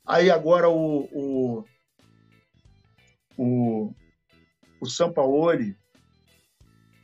Aí 0.06 0.30
agora 0.30 0.68
o, 0.68 1.08
o, 1.10 1.64
o, 3.38 3.94
o 4.78 4.86
Sampaoli, 4.86 5.76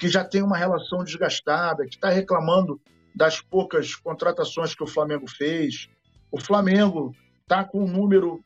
que 0.00 0.08
já 0.08 0.24
tem 0.24 0.42
uma 0.42 0.56
relação 0.56 1.04
desgastada, 1.04 1.84
que 1.84 1.96
está 1.96 2.08
reclamando 2.08 2.80
das 3.14 3.38
poucas 3.42 3.94
contratações 3.94 4.74
que 4.74 4.82
o 4.82 4.86
Flamengo 4.86 5.28
fez. 5.28 5.90
O 6.32 6.40
Flamengo 6.40 7.14
está 7.42 7.64
com 7.64 7.84
um 7.84 7.86
número 7.86 8.42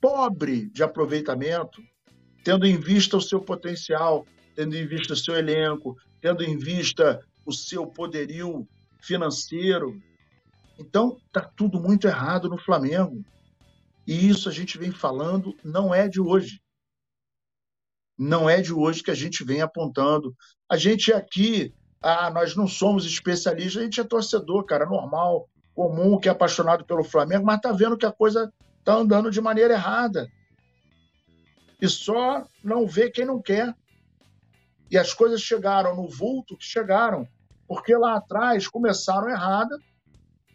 pobre 0.00 0.70
de 0.70 0.84
aproveitamento, 0.84 1.82
tendo 2.44 2.64
em 2.64 2.78
vista 2.78 3.16
o 3.16 3.20
seu 3.20 3.40
potencial, 3.40 4.24
tendo 4.54 4.76
em 4.76 4.86
vista 4.86 5.14
o 5.14 5.16
seu 5.16 5.34
elenco, 5.34 5.96
tendo 6.20 6.44
em 6.44 6.56
vista 6.56 7.20
o 7.44 7.52
seu 7.52 7.84
poderio 7.84 8.68
financeiro. 9.00 10.00
Então, 10.78 11.18
está 11.26 11.40
tudo 11.40 11.80
muito 11.80 12.06
errado 12.06 12.48
no 12.48 12.56
Flamengo. 12.56 13.24
E 14.06 14.28
isso 14.28 14.48
a 14.48 14.52
gente 14.52 14.78
vem 14.78 14.92
falando, 14.92 15.56
não 15.64 15.92
é 15.92 16.06
de 16.06 16.20
hoje. 16.20 16.60
Não 18.18 18.50
é 18.50 18.60
de 18.60 18.72
hoje 18.72 19.02
que 19.02 19.10
a 19.10 19.14
gente 19.14 19.44
vem 19.44 19.60
apontando. 19.60 20.34
A 20.68 20.76
gente 20.76 21.12
aqui, 21.12 21.72
ah, 22.02 22.30
nós 22.30 22.56
não 22.56 22.66
somos 22.66 23.06
especialistas, 23.06 23.80
a 23.80 23.84
gente 23.84 24.00
é 24.00 24.04
torcedor, 24.04 24.64
cara, 24.64 24.84
normal, 24.84 25.48
comum, 25.74 26.18
que 26.18 26.28
é 26.28 26.32
apaixonado 26.32 26.84
pelo 26.84 27.04
Flamengo, 27.04 27.46
mas 27.46 27.56
está 27.56 27.70
vendo 27.72 27.96
que 27.96 28.06
a 28.06 28.12
coisa 28.12 28.52
está 28.78 28.94
andando 28.94 29.30
de 29.30 29.40
maneira 29.40 29.74
errada. 29.74 30.28
E 31.80 31.88
só 31.88 32.44
não 32.62 32.86
vê 32.86 33.10
quem 33.10 33.24
não 33.24 33.40
quer. 33.40 33.72
E 34.90 34.98
as 34.98 35.14
coisas 35.14 35.40
chegaram 35.40 35.94
no 35.94 36.08
vulto 36.08 36.56
que 36.56 36.64
chegaram, 36.64 37.28
porque 37.68 37.94
lá 37.94 38.16
atrás 38.16 38.66
começaram 38.66 39.28
errada 39.28 39.78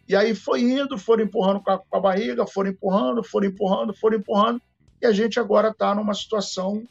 e 0.06 0.14
aí 0.14 0.34
foi 0.34 0.60
indo, 0.60 0.98
foram 0.98 1.24
empurrando 1.24 1.62
com 1.62 1.70
a, 1.70 1.78
com 1.78 1.96
a 1.96 2.00
barriga, 2.00 2.46
foram 2.46 2.70
empurrando, 2.70 3.24
foram 3.24 3.48
empurrando, 3.48 3.94
foram 3.94 4.18
empurrando, 4.18 4.60
e 5.00 5.06
a 5.06 5.12
gente 5.12 5.40
agora 5.40 5.68
está 5.68 5.94
numa 5.94 6.12
situação 6.12 6.82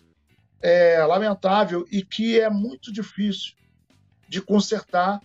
é, 0.64 1.06
lamentável 1.06 1.86
e 1.92 2.02
que 2.02 2.40
é 2.40 2.50
muito 2.50 2.92
difícil 2.92 3.54
de 4.30 4.42
consertar, 4.42 5.22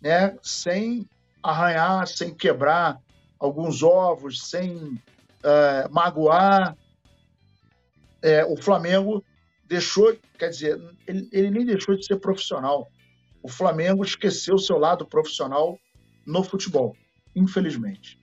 né, 0.00 0.34
sem 0.42 1.06
arranhar, 1.42 2.08
sem 2.08 2.34
quebrar 2.34 2.98
alguns 3.38 3.82
ovos, 3.82 4.48
sem 4.48 5.00
é, 5.42 5.86
magoar. 5.90 6.76
É, 8.22 8.44
o 8.46 8.56
Flamengo 8.56 9.22
deixou, 9.66 10.16
quer 10.38 10.48
dizer, 10.48 10.80
ele, 11.06 11.28
ele 11.30 11.50
nem 11.50 11.66
deixou 11.66 11.94
de 11.94 12.06
ser 12.06 12.16
profissional. 12.16 12.90
O 13.42 13.48
Flamengo 13.48 14.02
esqueceu 14.02 14.54
o 14.54 14.58
seu 14.58 14.78
lado 14.78 15.06
profissional 15.06 15.78
no 16.26 16.42
futebol, 16.42 16.96
infelizmente. 17.36 18.17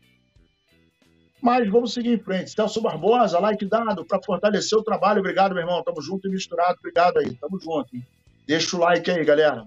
Mas 1.46 1.70
vamos 1.70 1.94
seguir 1.94 2.14
em 2.14 2.18
frente. 2.18 2.50
Celso 2.50 2.82
Barbosa, 2.82 3.38
like 3.38 3.64
dado 3.68 4.04
para 4.04 4.20
fortalecer 4.20 4.80
o 4.80 4.84
trabalho. 4.84 5.20
Obrigado, 5.20 5.54
meu 5.54 5.62
irmão. 5.62 5.84
Tamo 5.84 6.02
junto 6.02 6.28
e 6.28 6.32
misturado. 6.32 6.78
Obrigado 6.80 7.20
aí. 7.20 7.36
Tamo 7.36 7.60
junto. 7.60 7.96
Hein? 7.96 8.04
Deixa 8.48 8.76
o 8.76 8.80
like 8.80 9.12
aí, 9.12 9.24
galera. 9.24 9.64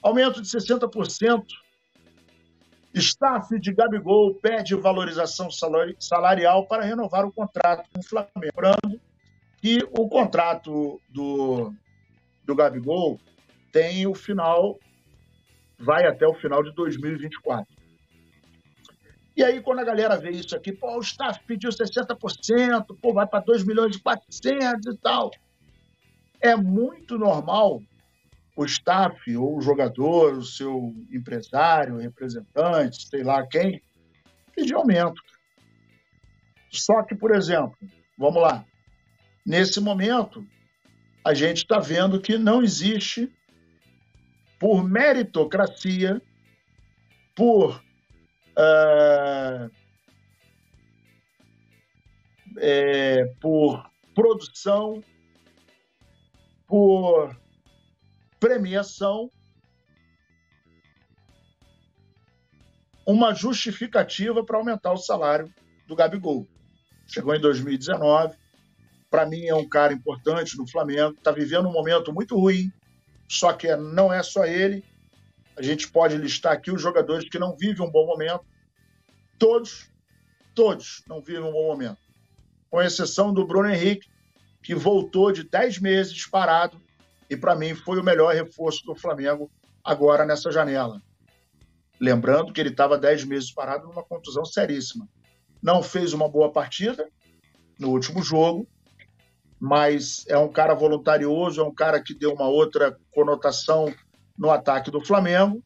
Aumento 0.00 0.40
de 0.40 0.46
60%. 0.46 1.42
Staff 2.94 3.58
de 3.58 3.72
Gabigol 3.72 4.32
pede 4.36 4.76
valorização 4.76 5.48
salarial 5.98 6.66
para 6.68 6.84
renovar 6.84 7.26
o 7.26 7.32
contrato 7.32 7.88
com 7.92 7.98
o 7.98 8.04
Flamengo. 8.04 8.38
Lembrando 8.40 9.00
que 9.60 9.78
o 9.98 10.08
contrato 10.08 11.00
do, 11.08 11.74
do 12.44 12.54
Gabigol 12.54 13.18
tem 13.72 14.06
o 14.06 14.14
final, 14.14 14.78
vai 15.80 16.06
até 16.06 16.28
o 16.28 16.34
final 16.34 16.62
de 16.62 16.72
2024. 16.76 17.77
E 19.38 19.44
aí, 19.44 19.60
quando 19.60 19.78
a 19.78 19.84
galera 19.84 20.16
vê 20.16 20.32
isso 20.32 20.56
aqui, 20.56 20.72
pô, 20.72 20.98
o 20.98 21.00
staff 21.00 21.38
pediu 21.46 21.70
60%, 21.70 22.86
pô, 23.00 23.12
vai 23.12 23.24
para 23.24 23.38
2 23.38 23.62
milhões 23.62 23.94
e 23.94 24.00
400 24.00 24.96
e 24.96 24.98
tal. 24.98 25.30
É 26.40 26.56
muito 26.56 27.16
normal 27.16 27.80
o 28.56 28.64
staff, 28.64 29.36
ou 29.36 29.56
o 29.56 29.60
jogador, 29.60 30.38
o 30.38 30.44
seu 30.44 30.92
empresário, 31.12 31.98
representante, 31.98 33.06
sei 33.06 33.22
lá 33.22 33.46
quem, 33.46 33.80
pedir 34.56 34.74
aumento. 34.74 35.22
Só 36.68 37.04
que, 37.04 37.14
por 37.14 37.32
exemplo, 37.32 37.78
vamos 38.18 38.42
lá, 38.42 38.64
nesse 39.46 39.78
momento, 39.78 40.44
a 41.24 41.32
gente 41.32 41.58
está 41.58 41.78
vendo 41.78 42.20
que 42.20 42.36
não 42.36 42.60
existe, 42.60 43.32
por 44.58 44.82
meritocracia, 44.82 46.20
por 47.36 47.80
uh, 48.58 49.70
é, 52.58 53.24
por 53.40 53.88
produção, 54.14 55.02
por 56.66 57.36
premiação, 58.40 59.30
uma 63.06 63.32
justificativa 63.32 64.44
para 64.44 64.58
aumentar 64.58 64.92
o 64.92 64.98
salário 64.98 65.52
do 65.86 65.96
Gabigol. 65.96 66.46
Chegou 67.06 67.34
em 67.34 67.40
2019, 67.40 68.36
para 69.10 69.24
mim 69.24 69.46
é 69.46 69.54
um 69.54 69.66
cara 69.66 69.94
importante 69.94 70.58
no 70.58 70.68
Flamengo, 70.68 71.14
está 71.16 71.32
vivendo 71.32 71.68
um 71.68 71.72
momento 71.72 72.12
muito 72.12 72.36
ruim, 72.36 72.70
só 73.26 73.52
que 73.54 73.74
não 73.76 74.12
é 74.12 74.22
só 74.22 74.44
ele, 74.44 74.84
a 75.58 75.62
gente 75.62 75.90
pode 75.90 76.16
listar 76.16 76.52
aqui 76.52 76.70
os 76.70 76.80
jogadores 76.80 77.28
que 77.28 77.38
não 77.38 77.56
vivem 77.56 77.84
um 77.84 77.90
bom 77.90 78.06
momento. 78.06 78.44
Todos, 79.36 79.90
todos 80.54 81.02
não 81.08 81.20
vivem 81.20 81.42
um 81.42 81.52
bom 81.52 81.66
momento. 81.66 81.98
Com 82.70 82.80
exceção 82.80 83.34
do 83.34 83.44
Bruno 83.44 83.68
Henrique, 83.68 84.08
que 84.62 84.72
voltou 84.72 85.32
de 85.32 85.42
10 85.42 85.80
meses 85.80 86.26
parado 86.26 86.80
e, 87.28 87.36
para 87.36 87.56
mim, 87.56 87.74
foi 87.74 87.98
o 87.98 88.04
melhor 88.04 88.32
reforço 88.32 88.84
do 88.86 88.94
Flamengo 88.94 89.50
agora 89.82 90.24
nessa 90.24 90.52
janela. 90.52 91.02
Lembrando 92.00 92.52
que 92.52 92.60
ele 92.60 92.70
estava 92.70 92.96
10 92.96 93.24
meses 93.24 93.50
parado 93.50 93.88
numa 93.88 94.04
contusão 94.04 94.44
seríssima. 94.44 95.08
Não 95.60 95.82
fez 95.82 96.12
uma 96.12 96.28
boa 96.28 96.52
partida 96.52 97.08
no 97.80 97.90
último 97.90 98.22
jogo, 98.22 98.68
mas 99.58 100.24
é 100.28 100.38
um 100.38 100.52
cara 100.52 100.72
voluntarioso, 100.72 101.60
é 101.60 101.64
um 101.64 101.74
cara 101.74 102.00
que 102.00 102.14
deu 102.14 102.32
uma 102.32 102.46
outra 102.46 102.96
conotação 103.10 103.92
no 104.38 104.50
ataque 104.50 104.90
do 104.90 105.04
Flamengo, 105.04 105.62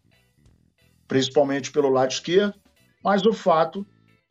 principalmente 1.07 1.71
pelo 1.71 1.91
lado 1.91 2.11
esquerdo, 2.11 2.55
mas 3.05 3.27
o 3.27 3.33
fato 3.33 3.87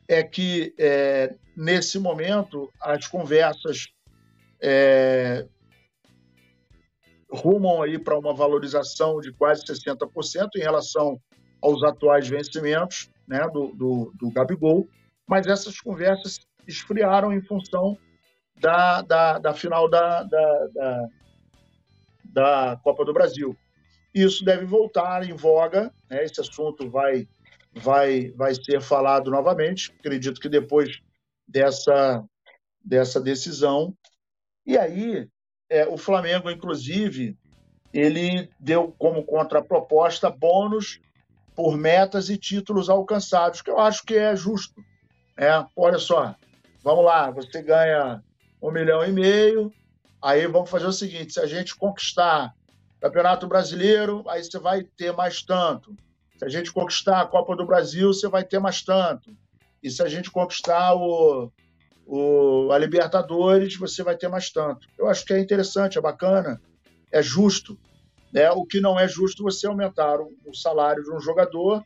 é 0.08 0.22
que, 0.22 0.74
é, 0.78 1.34
nesse 1.56 1.98
momento, 1.98 2.70
as 2.80 3.06
conversas 3.06 3.86
é, 4.60 5.46
rumam 7.30 7.82
aí 7.82 7.98
para 7.98 8.18
uma 8.18 8.34
valorização 8.34 9.20
de 9.20 9.32
quase 9.32 9.64
60% 9.64 10.48
em 10.56 10.60
relação 10.60 11.20
aos 11.62 11.82
atuais 11.82 12.28
vencimentos 12.28 13.08
né, 13.26 13.48
do, 13.52 13.72
do, 13.74 14.12
do 14.18 14.30
Gabigol, 14.30 14.88
mas 15.26 15.46
essas 15.46 15.80
conversas 15.80 16.40
esfriaram 16.66 17.32
em 17.32 17.40
função 17.40 17.96
da, 18.60 19.02
da, 19.02 19.38
da 19.38 19.54
final 19.54 19.88
da, 19.88 20.22
da, 20.24 20.66
da, 20.74 21.08
da 22.24 22.80
Copa 22.82 23.04
do 23.04 23.12
Brasil. 23.12 23.56
Isso 24.14 24.44
deve 24.44 24.64
voltar 24.64 25.28
em 25.28 25.32
voga, 25.32 25.92
né? 26.08 26.24
esse 26.24 26.40
assunto 26.40 26.90
vai, 26.90 27.26
vai, 27.74 28.30
vai 28.32 28.54
ser 28.54 28.80
falado 28.80 29.30
novamente, 29.30 29.92
acredito 29.98 30.40
que 30.40 30.48
depois 30.48 31.00
dessa, 31.48 32.22
dessa 32.84 33.20
decisão. 33.20 33.96
E 34.66 34.76
aí, 34.76 35.28
é, 35.70 35.86
o 35.86 35.96
Flamengo, 35.96 36.50
inclusive, 36.50 37.36
ele 37.92 38.50
deu 38.60 38.94
como 38.98 39.24
contraproposta 39.24 40.30
bônus 40.30 41.00
por 41.54 41.76
metas 41.76 42.28
e 42.28 42.36
títulos 42.36 42.88
alcançados, 42.88 43.62
que 43.62 43.70
eu 43.70 43.78
acho 43.78 44.04
que 44.04 44.14
é 44.14 44.34
justo. 44.36 44.82
É, 45.36 45.48
olha 45.76 45.98
só, 45.98 46.34
vamos 46.82 47.04
lá, 47.04 47.30
você 47.30 47.62
ganha 47.62 48.22
um 48.60 48.70
milhão 48.70 49.04
e 49.04 49.12
meio, 49.12 49.72
aí 50.20 50.46
vamos 50.46 50.70
fazer 50.70 50.86
o 50.86 50.92
seguinte: 50.92 51.32
se 51.32 51.40
a 51.40 51.46
gente 51.46 51.74
conquistar 51.76 52.54
Campeonato 53.02 53.48
Brasileiro, 53.48 54.22
aí 54.28 54.44
você 54.44 54.60
vai 54.60 54.84
ter 54.84 55.12
mais 55.12 55.42
tanto. 55.42 55.92
Se 56.38 56.44
a 56.44 56.48
gente 56.48 56.72
conquistar 56.72 57.20
a 57.20 57.26
Copa 57.26 57.56
do 57.56 57.66
Brasil, 57.66 58.12
você 58.12 58.28
vai 58.28 58.44
ter 58.44 58.60
mais 58.60 58.80
tanto. 58.80 59.36
E 59.82 59.90
se 59.90 60.00
a 60.00 60.08
gente 60.08 60.30
conquistar 60.30 60.94
o, 60.94 61.50
o, 62.06 62.70
a 62.70 62.78
Libertadores, 62.78 63.76
você 63.76 64.04
vai 64.04 64.16
ter 64.16 64.28
mais 64.28 64.52
tanto. 64.52 64.86
Eu 64.96 65.08
acho 65.08 65.24
que 65.24 65.32
é 65.32 65.40
interessante, 65.40 65.98
é 65.98 66.00
bacana, 66.00 66.62
é 67.10 67.20
justo. 67.20 67.76
Né? 68.32 68.48
O 68.52 68.64
que 68.64 68.80
não 68.80 68.96
é 68.96 69.08
justo 69.08 69.42
você 69.42 69.66
aumentar 69.66 70.20
o, 70.20 70.32
o 70.46 70.54
salário 70.54 71.02
de 71.02 71.12
um 71.12 71.18
jogador 71.18 71.84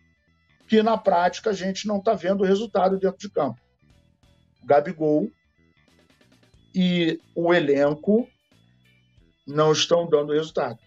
que, 0.69 0.83
na 0.83 0.99
prática, 0.99 1.49
a 1.49 1.55
gente 1.55 1.89
não 1.89 1.97
está 1.97 2.13
vendo 2.13 2.43
o 2.43 2.47
resultado 2.47 2.99
dentro 2.99 3.19
de 3.19 3.31
campo. 3.31 3.59
O 4.63 4.67
Gabigol 4.67 5.31
e 6.75 7.19
o 7.35 7.55
elenco 7.55 8.29
não 9.47 9.73
estão 9.73 10.07
dando 10.07 10.35
resultado. 10.35 10.79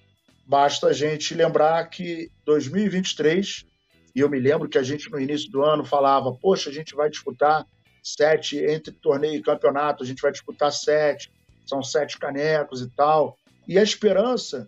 Basta 0.49 0.88
a 0.88 0.93
gente 0.93 1.35
lembrar 1.35 1.88
que 1.91 2.31
2023, 2.43 3.67
e 4.15 4.19
eu 4.19 4.27
me 4.27 4.39
lembro 4.39 4.67
que 4.67 4.79
a 4.79 4.81
gente 4.81 5.07
no 5.12 5.19
início 5.19 5.51
do 5.51 5.62
ano 5.62 5.85
falava, 5.85 6.33
poxa, 6.33 6.71
a 6.71 6.73
gente 6.73 6.95
vai 6.95 7.07
disputar 7.07 7.67
sete 8.01 8.57
entre 8.57 8.91
torneio 8.91 9.35
e 9.35 9.43
campeonato, 9.43 10.03
a 10.03 10.07
gente 10.07 10.23
vai 10.23 10.31
disputar 10.31 10.71
sete, 10.71 11.31
são 11.67 11.83
sete 11.83 12.17
canecos 12.17 12.81
e 12.81 12.89
tal. 12.89 13.38
E 13.67 13.77
a 13.77 13.83
esperança 13.83 14.67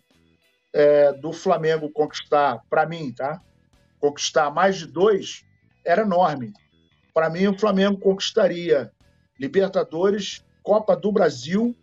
é, 0.72 1.14
do 1.14 1.34
Flamengo 1.34 1.90
conquistar, 1.90 2.62
para 2.70 2.86
mim, 2.86 3.12
tá? 3.12 3.42
Conquistar 4.00 4.52
mais 4.52 4.78
de 4.78 4.86
dois 4.86 5.44
era 5.84 6.04
enorme. 6.04 6.54
Para 7.12 7.28
mim, 7.28 7.48
o 7.48 7.58
Flamengo 7.58 8.00
conquistaria 8.00 8.92
Libertadores, 9.40 10.46
Copa 10.62 10.96
do 10.96 11.12
Brasil 11.12 11.76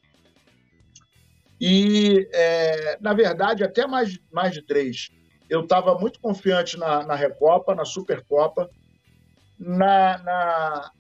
e, 1.61 2.29
é, 2.33 2.99
na 3.01 3.13
verdade, 3.13 3.65
até 3.65 3.87
mais, 3.87 4.19
mais 4.33 4.53
de 4.53 4.63
três. 4.63 5.11
Eu 5.49 5.63
estava 5.63 5.99
muito 5.99 6.21
confiante 6.21 6.79
na, 6.79 7.05
na 7.05 7.15
Recopa, 7.15 7.75
na 7.75 7.85
Supercopa, 7.85 8.71
na, 9.59 10.19
na, 10.19 10.91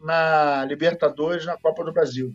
na 0.00 0.64
Libertadores, 0.64 1.46
na 1.46 1.56
Copa 1.56 1.84
do 1.84 1.92
Brasil. 1.92 2.34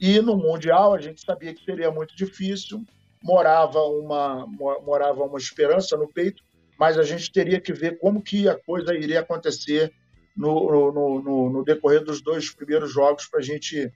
E 0.00 0.20
no 0.20 0.36
Mundial 0.36 0.94
a 0.94 1.00
gente 1.00 1.20
sabia 1.24 1.52
que 1.52 1.64
seria 1.64 1.90
muito 1.90 2.14
difícil, 2.14 2.84
morava 3.22 3.80
uma, 3.80 4.46
morava 4.46 5.24
uma 5.24 5.38
esperança 5.38 5.96
no 5.96 6.06
peito, 6.06 6.42
mas 6.78 6.96
a 6.96 7.02
gente 7.02 7.32
teria 7.32 7.60
que 7.60 7.72
ver 7.72 7.98
como 7.98 8.22
que 8.22 8.48
a 8.48 8.56
coisa 8.56 8.94
iria 8.94 9.20
acontecer 9.20 9.92
no, 10.36 10.92
no, 10.92 11.22
no, 11.22 11.50
no 11.50 11.64
decorrer 11.64 12.04
dos 12.04 12.22
dois 12.22 12.54
primeiros 12.54 12.92
jogos 12.92 13.26
para 13.26 13.40
a 13.40 13.42
gente 13.42 13.92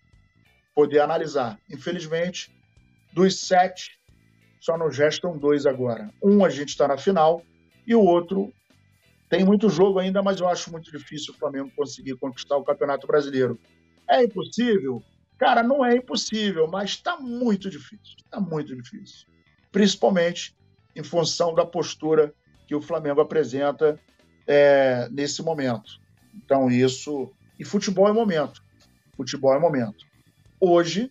poder 0.75 0.99
analisar. 0.99 1.57
Infelizmente, 1.71 2.51
dos 3.13 3.41
sete, 3.41 3.99
só 4.61 4.77
nos 4.79 4.97
restam 4.97 5.37
dois 5.37 5.67
agora. 5.67 6.11
Um 6.23 6.45
a 6.45 6.49
gente 6.49 6.71
está 6.71 6.89
na 6.89 6.97
final 6.97 7.43
e 7.87 7.95
o 7.95 8.01
outro 8.01 8.53
tem 9.29 9.45
muito 9.45 9.71
jogo 9.71 9.99
ainda, 9.99 10.23
mas 10.23 10.41
eu 10.41 10.49
acho 10.49 10.71
muito 10.71 10.91
difícil 10.91 11.33
o 11.33 11.37
Flamengo 11.39 11.73
conseguir 11.75 12.17
conquistar 12.17 12.57
o 12.57 12.65
Campeonato 12.65 13.07
Brasileiro. 13.07 13.59
É 14.09 14.23
impossível? 14.23 15.03
Cara, 15.39 15.63
não 15.63 15.85
é 15.85 15.97
impossível, 15.97 16.69
mas 16.69 16.91
está 16.91 17.17
muito 17.17 17.71
difícil. 17.71 18.15
Está 18.19 18.39
muito 18.39 18.77
difícil. 18.77 19.27
Principalmente 19.73 20.55
em 20.95 21.03
função 21.03 21.55
da 21.55 21.65
postura 21.65 22.35
que 22.67 22.75
o 22.75 22.81
Flamengo 22.83 23.21
apresenta 23.21 23.99
é, 24.47 25.09
nesse 25.11 25.43
momento. 25.43 25.99
Então, 26.35 26.71
isso. 26.71 27.33
E 27.59 27.65
futebol 27.65 28.09
é 28.09 28.13
momento. 28.13 28.63
Futebol 29.17 29.55
é 29.55 29.59
momento. 29.59 30.05
Hoje, 30.61 31.11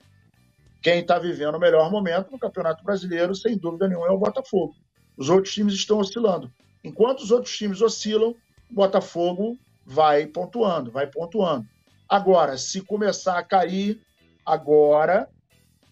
quem 0.81 0.99
está 0.99 1.19
vivendo 1.19 1.55
o 1.55 1.59
melhor 1.59 1.91
momento 1.91 2.31
no 2.31 2.39
Campeonato 2.39 2.83
Brasileiro, 2.83 3.35
sem 3.35 3.57
dúvida 3.57 3.87
nenhuma, 3.87 4.07
é 4.07 4.11
o 4.11 4.17
Botafogo. 4.17 4.75
Os 5.15 5.29
outros 5.29 5.53
times 5.53 5.73
estão 5.73 5.99
oscilando. 5.99 6.51
Enquanto 6.83 7.19
os 7.19 7.31
outros 7.31 7.55
times 7.55 7.81
oscilam, 7.81 8.35
o 8.69 8.73
Botafogo 8.73 9.59
vai 9.85 10.25
pontuando, 10.25 10.91
vai 10.91 11.05
pontuando. 11.05 11.67
Agora, 12.09 12.57
se 12.57 12.81
começar 12.81 13.37
a 13.37 13.43
cair 13.43 14.01
agora, 14.45 15.29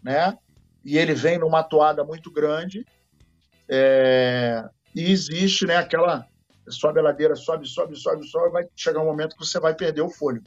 né? 0.03 0.37
E 0.83 0.97
ele 0.97 1.13
vem 1.13 1.37
numa 1.37 1.61
toada 1.61 2.03
muito 2.03 2.31
grande, 2.31 2.85
é, 3.67 4.67
e 4.95 5.11
existe, 5.11 5.65
né? 5.65 5.77
Aquela 5.77 6.25
sobe 6.67 6.99
a 6.99 7.03
ladeira, 7.03 7.35
sobe, 7.35 7.67
sobe, 7.67 7.95
sobe, 7.95 8.27
sobe, 8.27 8.51
vai 8.51 8.67
chegar 8.75 9.01
um 9.01 9.05
momento 9.05 9.35
que 9.35 9.45
você 9.45 9.59
vai 9.59 9.75
perder 9.75 10.01
o 10.01 10.09
fôlego. 10.09 10.45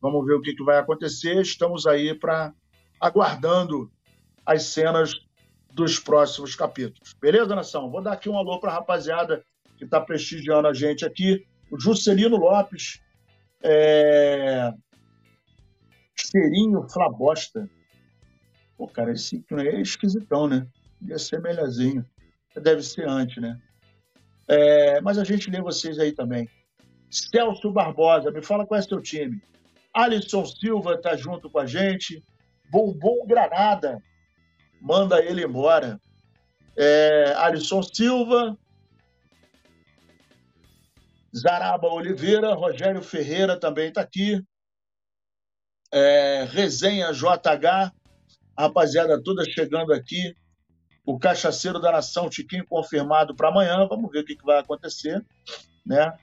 Vamos 0.00 0.24
ver 0.26 0.34
o 0.34 0.40
que, 0.40 0.54
que 0.54 0.64
vai 0.64 0.78
acontecer. 0.78 1.40
Estamos 1.40 1.86
aí 1.86 2.14
para 2.14 2.52
aguardando 3.00 3.90
as 4.44 4.64
cenas 4.64 5.14
dos 5.72 5.98
próximos 5.98 6.54
capítulos. 6.54 7.14
Beleza, 7.20 7.54
nação? 7.54 7.90
Vou 7.90 8.02
dar 8.02 8.12
aqui 8.12 8.28
um 8.28 8.38
alô 8.38 8.60
para 8.60 8.70
a 8.70 8.74
rapaziada 8.74 9.44
que 9.76 9.84
está 9.84 10.00
prestigiando 10.00 10.68
a 10.68 10.72
gente 10.72 11.04
aqui. 11.04 11.44
O 11.70 11.78
Juscelino 11.78 12.36
Lopes, 12.36 13.00
é... 13.62 14.72
Cheirinho 16.14 16.86
Flabosta. 16.88 17.68
Pô, 18.76 18.86
cara, 18.86 19.12
esse 19.12 19.44
é 19.50 19.80
esquisitão, 19.80 20.46
né? 20.46 20.66
Devia 21.00 21.18
ser 21.18 21.40
melhorzinho. 21.40 22.04
Deve 22.54 22.82
ser 22.82 23.08
antes, 23.08 23.42
né? 23.42 23.60
É... 24.46 25.00
Mas 25.00 25.18
a 25.18 25.24
gente 25.24 25.50
lê 25.50 25.60
vocês 25.60 25.98
aí 25.98 26.12
também. 26.12 26.48
Celso 27.10 27.72
Barbosa, 27.72 28.30
me 28.30 28.42
fala 28.42 28.66
qual 28.66 28.78
é 28.78 28.82
seu 28.82 29.00
time. 29.00 29.40
Alisson 29.92 30.44
Silva 30.44 31.00
tá 31.00 31.16
junto 31.16 31.48
com 31.48 31.58
a 31.58 31.66
gente. 31.66 32.22
Bombom 32.70 33.26
Granada, 33.26 34.02
manda 34.80 35.22
ele 35.22 35.44
embora. 35.44 36.00
É, 36.76 37.34
Alisson 37.36 37.82
Silva, 37.82 38.56
Zaraba 41.36 41.88
Oliveira, 41.88 42.54
Rogério 42.54 43.02
Ferreira 43.02 43.58
também 43.58 43.88
está 43.88 44.00
aqui. 44.00 44.40
É, 45.92 46.46
Resenha 46.50 47.12
JH, 47.12 47.92
rapaziada 48.56 49.22
toda 49.22 49.44
chegando 49.44 49.92
aqui. 49.92 50.34
O 51.06 51.18
Cachaceiro 51.18 51.78
da 51.78 51.92
Nação, 51.92 52.30
Tiquinho 52.30 52.66
confirmado 52.66 53.34
para 53.34 53.48
amanhã. 53.48 53.86
Vamos 53.86 54.10
ver 54.10 54.20
o 54.20 54.24
que, 54.24 54.36
que 54.36 54.44
vai 54.44 54.58
acontecer. 54.58 55.22
Né? 55.84 56.16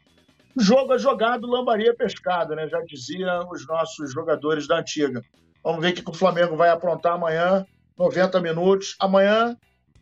Jogo 0.57 0.93
é 0.93 0.99
jogado, 0.99 1.47
lambaria 1.47 1.91
é 1.91 1.93
pescado, 1.93 2.55
né? 2.55 2.67
Já 2.67 2.81
diziam 2.81 3.49
os 3.49 3.65
nossos 3.67 4.11
jogadores 4.11 4.67
da 4.67 4.79
antiga. 4.79 5.21
Vamos 5.63 5.81
ver 5.81 5.91
o 5.91 5.93
que 5.93 6.09
o 6.09 6.13
Flamengo 6.13 6.55
vai 6.55 6.69
aprontar 6.69 7.13
amanhã, 7.13 7.65
90 7.97 8.41
minutos. 8.41 8.95
Amanhã, 8.99 9.55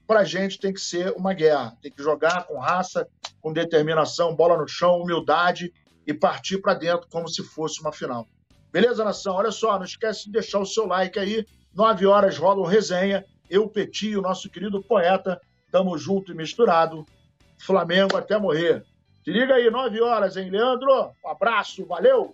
para 0.07 0.21
a 0.21 0.23
gente, 0.23 0.59
tem 0.59 0.73
que 0.73 0.79
ser 0.79 1.11
uma 1.11 1.33
guerra. 1.33 1.77
Tem 1.81 1.91
que 1.91 2.01
jogar 2.01 2.45
com 2.45 2.57
raça, 2.57 3.07
com 3.41 3.51
determinação, 3.51 4.35
bola 4.35 4.57
no 4.57 4.67
chão, 4.67 5.01
humildade 5.01 5.73
e 6.07 6.13
partir 6.13 6.59
para 6.59 6.73
dentro 6.73 7.07
como 7.09 7.27
se 7.27 7.43
fosse 7.43 7.81
uma 7.81 7.91
final. 7.91 8.27
Beleza, 8.71 9.03
nação? 9.03 9.35
Olha 9.35 9.51
só, 9.51 9.77
não 9.77 9.85
esquece 9.85 10.25
de 10.25 10.31
deixar 10.31 10.59
o 10.59 10.65
seu 10.65 10.85
like 10.85 11.19
aí. 11.19 11.45
Nove 11.73 12.05
horas 12.05 12.37
rola 12.37 12.61
o 12.61 12.65
resenha. 12.65 13.25
Eu, 13.49 13.67
Peti, 13.67 14.15
o 14.15 14.21
nosso 14.21 14.49
querido 14.49 14.81
poeta, 14.81 15.39
tamo 15.71 15.97
junto 15.97 16.31
e 16.31 16.35
misturado. 16.35 17.05
Flamengo 17.57 18.15
até 18.15 18.37
morrer. 18.37 18.85
Se 19.23 19.31
liga 19.31 19.55
aí, 19.55 19.69
nove 19.69 20.01
horas, 20.01 20.37
hein, 20.37 20.49
Leandro? 20.49 21.11
Um 21.23 21.29
abraço, 21.29 21.85
valeu! 21.85 22.33